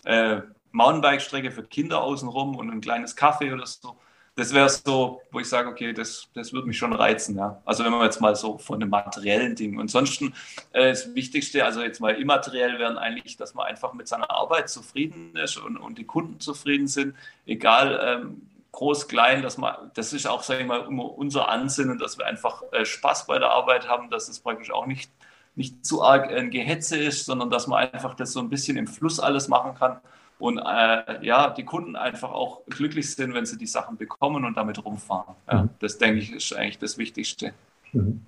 [0.05, 3.97] äh, Mountainbike-Strecke für Kinder außenrum und ein kleines Café oder so.
[4.41, 7.37] Das wäre so, wo ich sage, okay, das, das würde mich schon reizen.
[7.37, 7.61] Ja.
[7.67, 9.79] Also wenn man jetzt mal so von einem materiellen Ding.
[9.79, 14.09] Und sonst äh, das Wichtigste, also jetzt mal immateriell wären eigentlich, dass man einfach mit
[14.09, 17.15] seiner Arbeit zufrieden ist und, und die Kunden zufrieden sind,
[17.45, 22.17] egal ähm, groß, klein, dass man, das ist auch, sage ich mal, unser Ansinnen, dass
[22.17, 25.11] wir einfach äh, Spaß bei der Arbeit haben, dass es praktisch auch nicht,
[25.55, 28.87] nicht zu arg ein Gehetze ist, sondern dass man einfach das so ein bisschen im
[28.87, 30.01] Fluss alles machen kann
[30.41, 34.57] und äh, ja, die Kunden einfach auch glücklich sind, wenn sie die Sachen bekommen und
[34.57, 35.35] damit rumfahren.
[35.51, 35.71] Ja, mhm.
[35.81, 37.53] Das denke ich ist eigentlich das Wichtigste.
[37.93, 38.23] Mhm.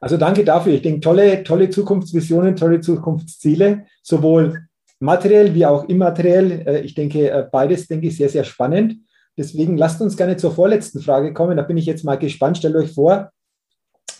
[0.00, 0.72] Also danke dafür.
[0.72, 4.68] Ich denke, tolle, tolle Zukunftsvisionen, tolle Zukunftsziele, sowohl
[5.00, 6.66] materiell wie auch immateriell.
[6.66, 8.96] Äh, ich denke, äh, beides denke ich sehr, sehr spannend.
[9.36, 11.56] Deswegen lasst uns gerne zur vorletzten Frage kommen.
[11.56, 12.58] Da bin ich jetzt mal gespannt.
[12.58, 13.30] Stellt euch vor,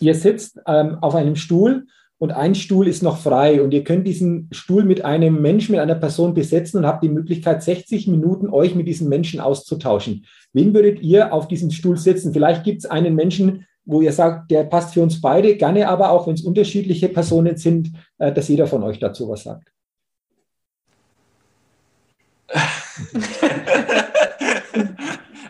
[0.01, 1.87] ihr sitzt ähm, auf einem Stuhl
[2.19, 5.81] und ein Stuhl ist noch frei und ihr könnt diesen Stuhl mit einem Menschen, mit
[5.81, 10.27] einer Person besetzen und habt die Möglichkeit, 60 Minuten euch mit diesem Menschen auszutauschen.
[10.53, 12.33] Wen würdet ihr auf diesem Stuhl sitzen?
[12.33, 16.11] Vielleicht gibt es einen Menschen, wo ihr sagt, der passt für uns beide, gerne aber
[16.11, 19.73] auch, wenn es unterschiedliche Personen sind, äh, dass jeder von euch dazu was sagt.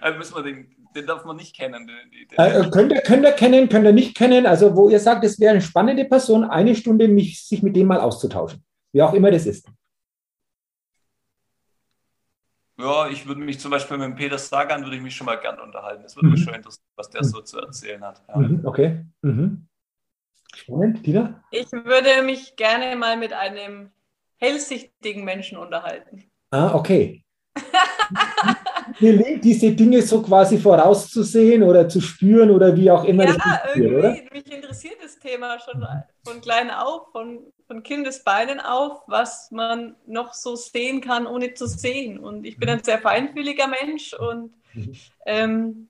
[0.01, 0.66] also müssen wir den
[0.99, 1.86] den darf man nicht kennen.
[1.86, 4.46] Den, den äh, könnt, ihr, könnt ihr kennen, könnt ihr nicht kennen.
[4.46, 7.86] Also wo ihr sagt, es wäre eine spannende Person, eine Stunde mich, sich mit dem
[7.86, 8.64] mal auszutauschen.
[8.92, 9.68] Wie auch immer das ist.
[12.80, 15.36] Ja, ich würde mich zum Beispiel mit dem Peter Sagan würde ich mich schon mal
[15.36, 16.05] gern unterhalten.
[16.05, 16.34] Es würde mhm.
[16.34, 18.22] mich schon interessieren, was der so zu erzählen hat.
[18.28, 18.36] Ja.
[18.36, 19.05] Mhm, okay.
[19.22, 19.66] Mhm.
[20.55, 21.42] Spannend, Tina?
[21.51, 23.90] Ich würde mich gerne mal mit einem
[24.36, 26.30] hellsichtigen Menschen unterhalten.
[26.51, 27.24] Ah, okay.
[29.01, 33.25] gelingt, diese Dinge so quasi vorauszusehen oder zu spüren oder wie auch immer.
[33.25, 34.17] Ja, irgendwie, oder?
[34.33, 35.87] mich interessiert das Thema schon
[36.25, 41.67] von klein auf, von, von Kindesbeinen auf, was man noch so sehen kann, ohne zu
[41.67, 42.19] sehen.
[42.19, 44.93] Und ich bin ein sehr feinfühliger Mensch und mhm.
[45.27, 45.89] ähm,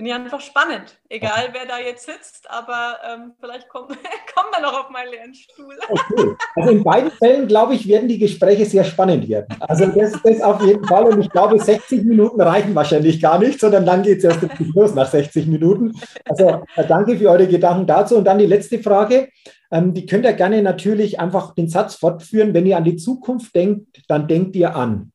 [0.00, 0.98] Finde ich einfach spannend.
[1.10, 3.88] Egal, wer da jetzt sitzt, aber ähm, vielleicht kommen,
[4.34, 5.74] kommen wir noch auf meinen Lernstuhl.
[5.90, 6.36] Okay.
[6.56, 9.54] Also in beiden Fällen, glaube ich, werden die Gespräche sehr spannend werden.
[9.60, 11.04] Also das, das auf jeden Fall.
[11.04, 14.40] Und ich glaube, 60 Minuten reichen wahrscheinlich gar nicht, sondern dann geht es erst
[14.74, 15.92] los nach 60 Minuten.
[16.24, 18.16] Also äh, danke für eure Gedanken dazu.
[18.16, 19.28] Und dann die letzte Frage.
[19.70, 22.54] Ähm, die könnt ihr gerne natürlich einfach den Satz fortführen.
[22.54, 25.12] Wenn ihr an die Zukunft denkt, dann denkt ihr an.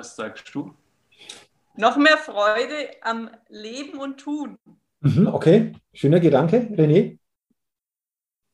[0.00, 0.72] Was sagst du?
[1.76, 4.56] Noch mehr Freude am Leben und Tun.
[5.00, 7.18] Mhm, okay, schöner Gedanke, René.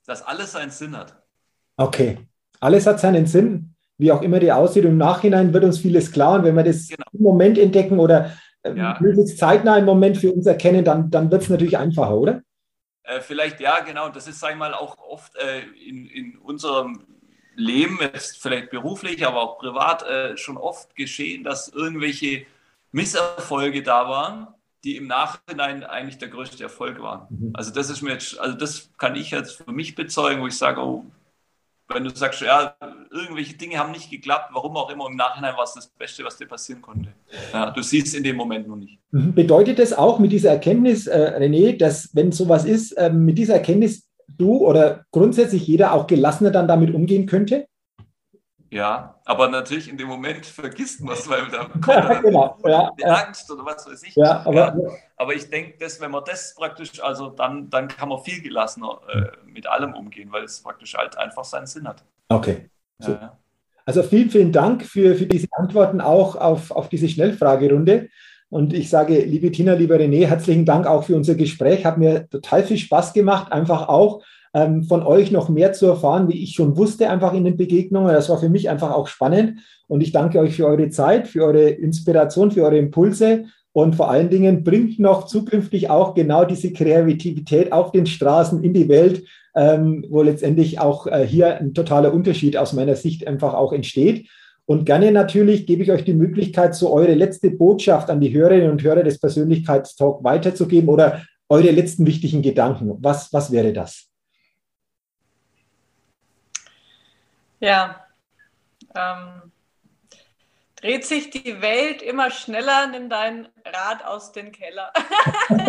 [0.07, 1.23] Dass alles seinen Sinn hat.
[1.77, 2.19] Okay,
[2.59, 4.85] alles hat seinen Sinn, wie auch immer der aussieht.
[4.87, 6.41] Im Nachhinein wird uns vieles klar.
[6.41, 7.07] Und wenn wir das genau.
[7.13, 8.33] im Moment entdecken oder
[8.65, 8.99] äh, ja.
[9.01, 12.43] möglichst zeitnah im Moment für uns erkennen, dann, dann wird es natürlich einfacher, oder?
[13.05, 14.09] Äh, vielleicht ja, genau.
[14.09, 17.07] Das ist, sag ich mal, auch oft äh, in, in unserem
[17.57, 22.47] Leben, jetzt vielleicht beruflich, aber auch privat, äh, schon oft geschehen, dass irgendwelche
[22.93, 24.49] Misserfolge da waren,
[24.85, 27.27] die im Nachhinein eigentlich der größte Erfolg waren.
[27.31, 27.51] Mhm.
[27.55, 30.57] Also das ist mir jetzt, also das kann ich jetzt für mich bezeugen, wo ich
[30.57, 31.05] sage, oh,
[31.89, 32.75] wenn du sagst, ja,
[33.11, 36.37] irgendwelche Dinge haben nicht geklappt, warum auch immer, im Nachhinein war es das Beste, was
[36.37, 37.13] dir passieren konnte.
[37.53, 38.99] Ja, du siehst in dem Moment noch nicht.
[39.13, 39.35] Mhm.
[39.35, 43.55] Bedeutet das auch mit dieser Erkenntnis, äh, René, dass wenn sowas ist, äh, mit dieser
[43.55, 47.67] Erkenntnis du oder grundsätzlich jeder auch gelassener dann damit umgehen könnte?
[48.71, 52.59] Ja, aber natürlich in dem Moment vergisst man es, weil da kommt ja, genau.
[52.65, 54.15] ja, die Angst oder was weiß ich.
[54.17, 54.91] Ja, aber, ja.
[55.17, 59.01] aber ich denke, dass wenn man das praktisch, also dann, dann kann man viel gelassener
[59.09, 62.05] äh, mit allem umgehen, weil es praktisch halt einfach seinen Sinn hat.
[62.29, 62.69] Okay.
[62.99, 63.17] So.
[63.85, 68.09] Also vielen, vielen Dank für, für diese Antworten auch auf, auf diese Schnellfragerunde.
[68.49, 71.85] Und ich sage, liebe Tina, lieber René, herzlichen Dank auch für unser Gespräch.
[71.85, 74.23] Hat mir total viel Spaß gemacht, einfach auch
[74.55, 78.15] ähm, von euch noch mehr zu erfahren, wie ich schon wusste, einfach in den Begegnungen.
[78.15, 79.61] Das war für mich einfach auch spannend.
[79.89, 83.47] Und ich danke euch für eure Zeit, für eure Inspiration, für eure Impulse.
[83.73, 88.73] Und vor allen Dingen bringt noch zukünftig auch genau diese Kreativität auf den Straßen in
[88.73, 89.25] die Welt,
[89.55, 94.29] ähm, wo letztendlich auch äh, hier ein totaler Unterschied aus meiner Sicht einfach auch entsteht.
[94.67, 98.71] Und gerne natürlich gebe ich euch die Möglichkeit, so eure letzte Botschaft an die Hörerinnen
[98.71, 102.93] und Hörer des Persönlichkeitstalk weiterzugeben oder eure letzten wichtigen Gedanken.
[103.01, 104.11] Was, was wäre das?
[107.61, 108.05] Ja,
[108.95, 109.53] ähm,
[110.81, 114.93] Dreht sich die Welt immer schneller, nimm dein Rad aus dem Keller.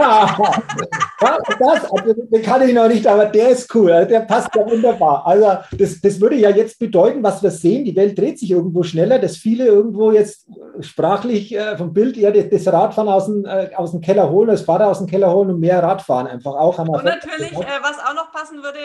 [1.60, 4.70] das, also, den kann ich noch nicht, aber der ist cool, also, der passt ja
[4.70, 5.26] wunderbar.
[5.26, 8.84] Also das, das würde ja jetzt bedeuten, was wir sehen, die Welt dreht sich irgendwo
[8.84, 10.46] schneller, dass viele irgendwo jetzt
[10.82, 14.50] sprachlich äh, vom Bild eher das, das Radfahren aus dem, äh, aus dem Keller holen,
[14.50, 16.78] das Fahrrad aus dem Keller holen und mehr Radfahren einfach auch.
[16.80, 18.80] und natürlich, äh, was auch noch passen würde,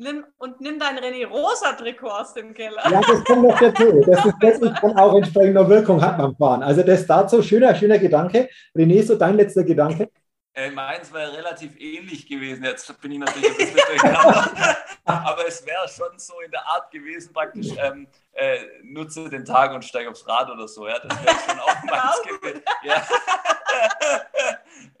[0.00, 2.82] Nimm, und nimm dein René Rosa Trikot aus dem Keller.
[2.88, 4.00] Ja, das kommt noch dazu.
[4.06, 6.62] Das ist das ist dann auch entsprechender Wirkung hat beim Fahren.
[6.62, 8.48] Also das dazu schöner, schöner Gedanke.
[8.76, 10.08] René, so dein letzter Gedanke.
[10.54, 12.62] Äh, meins wäre relativ ähnlich gewesen.
[12.62, 14.76] Jetzt bin ich natürlich ein bisschen durcheinander.
[15.04, 19.72] Aber es wäre schon so in der Art gewesen, praktisch ähm, äh, nutze den Tag
[19.72, 20.86] und steige aufs Rad oder so.
[20.86, 22.62] Ja, das wäre schon auch meins gewesen.
[22.84, 23.02] Ja.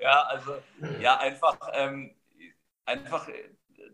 [0.00, 0.56] ja, also
[1.00, 2.16] ja, einfach, ähm,
[2.84, 3.28] einfach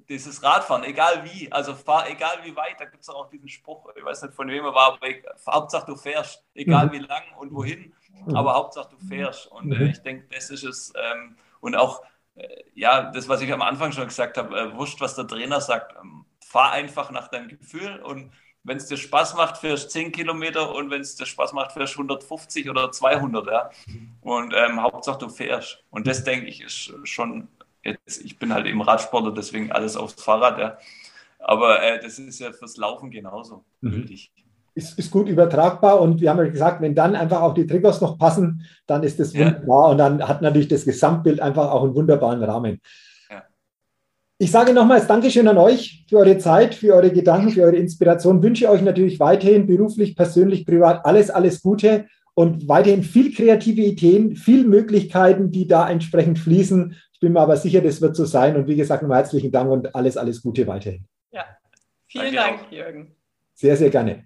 [0.09, 3.89] dieses Radfahren, egal wie, also fahr, egal wie weit, da gibt es auch diesen Spruch,
[3.97, 6.93] ich weiß nicht von wem er war, aber ich, Hauptsache du fährst, egal mhm.
[6.93, 7.93] wie lang und wohin,
[8.27, 8.37] mhm.
[8.37, 9.47] aber Hauptsache du fährst.
[9.47, 9.87] Und äh, mhm.
[9.87, 10.93] ich denke, das ist es.
[10.97, 12.03] Ähm, und auch,
[12.35, 15.61] äh, ja, das, was ich am Anfang schon gesagt habe, äh, wurscht, was der Trainer
[15.61, 18.33] sagt, ähm, fahr einfach nach deinem Gefühl und
[18.65, 21.95] wenn es dir Spaß macht, fährst 10 Kilometer und wenn es dir Spaß macht, fährst
[21.95, 23.71] 150 oder 200, ja.
[24.23, 25.85] Und ähm, Hauptsache du fährst.
[25.91, 27.49] Und das, denke ich, ist schon
[27.85, 30.79] Jetzt, ich bin halt eben Radsportler, deswegen alles aufs Fahrrad, ja.
[31.39, 34.07] Aber äh, das ist ja fürs Laufen genauso mhm.
[34.77, 38.01] Ist, ist, gut übertragbar und wir haben ja gesagt, wenn dann einfach auch die Triggers
[38.01, 39.47] noch passen, dann ist das ja.
[39.47, 42.81] wunderbar und dann hat natürlich das Gesamtbild einfach auch einen wunderbaren Rahmen.
[43.31, 43.45] Ja.
[44.39, 48.43] Ich sage nochmals Dankeschön an euch für eure Zeit, für eure Gedanken, für eure Inspiration.
[48.43, 54.35] Wünsche euch natürlich weiterhin beruflich, persönlich, privat alles, alles Gute und weiterhin viel kreative Ideen,
[54.35, 58.55] viel Möglichkeiten, die da entsprechend fließen bin mir aber sicher, das wird so sein.
[58.55, 61.05] Und wie gesagt, nochmal herzlichen Dank und alles, alles Gute weiterhin.
[61.33, 61.47] Ja,
[62.07, 62.73] vielen Danke Dank, auch.
[62.73, 63.17] Jürgen.
[63.55, 64.25] Sehr, sehr gerne.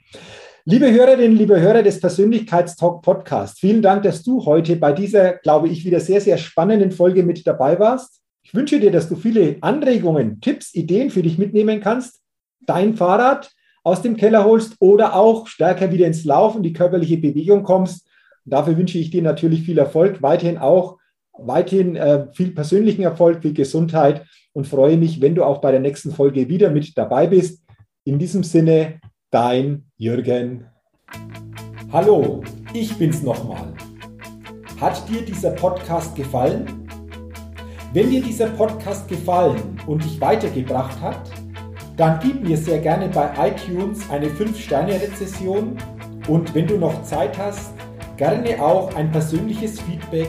[0.65, 5.69] Liebe Hörerinnen, liebe Hörer des Persönlichkeitstalk Podcast, vielen Dank, dass du heute bei dieser, glaube
[5.69, 8.21] ich, wieder sehr, sehr spannenden Folge mit dabei warst.
[8.43, 12.21] Ich wünsche dir, dass du viele Anregungen, Tipps, Ideen für dich mitnehmen kannst,
[12.67, 13.51] dein Fahrrad
[13.85, 18.09] aus dem Keller holst oder auch stärker wieder ins Laufen, die körperliche Bewegung kommst.
[18.45, 20.98] Und dafür wünsche ich dir natürlich viel Erfolg, weiterhin auch
[21.39, 25.81] weiterhin äh, viel persönlichen Erfolg, viel Gesundheit und freue mich, wenn du auch bei der
[25.81, 27.63] nächsten Folge wieder mit dabei bist.
[28.05, 30.67] In diesem Sinne, dein Jürgen.
[31.93, 33.73] Hallo, ich bin's nochmal.
[34.81, 36.89] Hat dir dieser Podcast gefallen?
[37.93, 41.21] Wenn dir dieser Podcast gefallen und dich weitergebracht hat,
[41.97, 45.77] dann gib mir sehr gerne bei iTunes eine 5-Sterne-Rezession
[46.29, 47.73] und wenn du noch Zeit hast,
[48.17, 50.29] gerne auch ein persönliches Feedback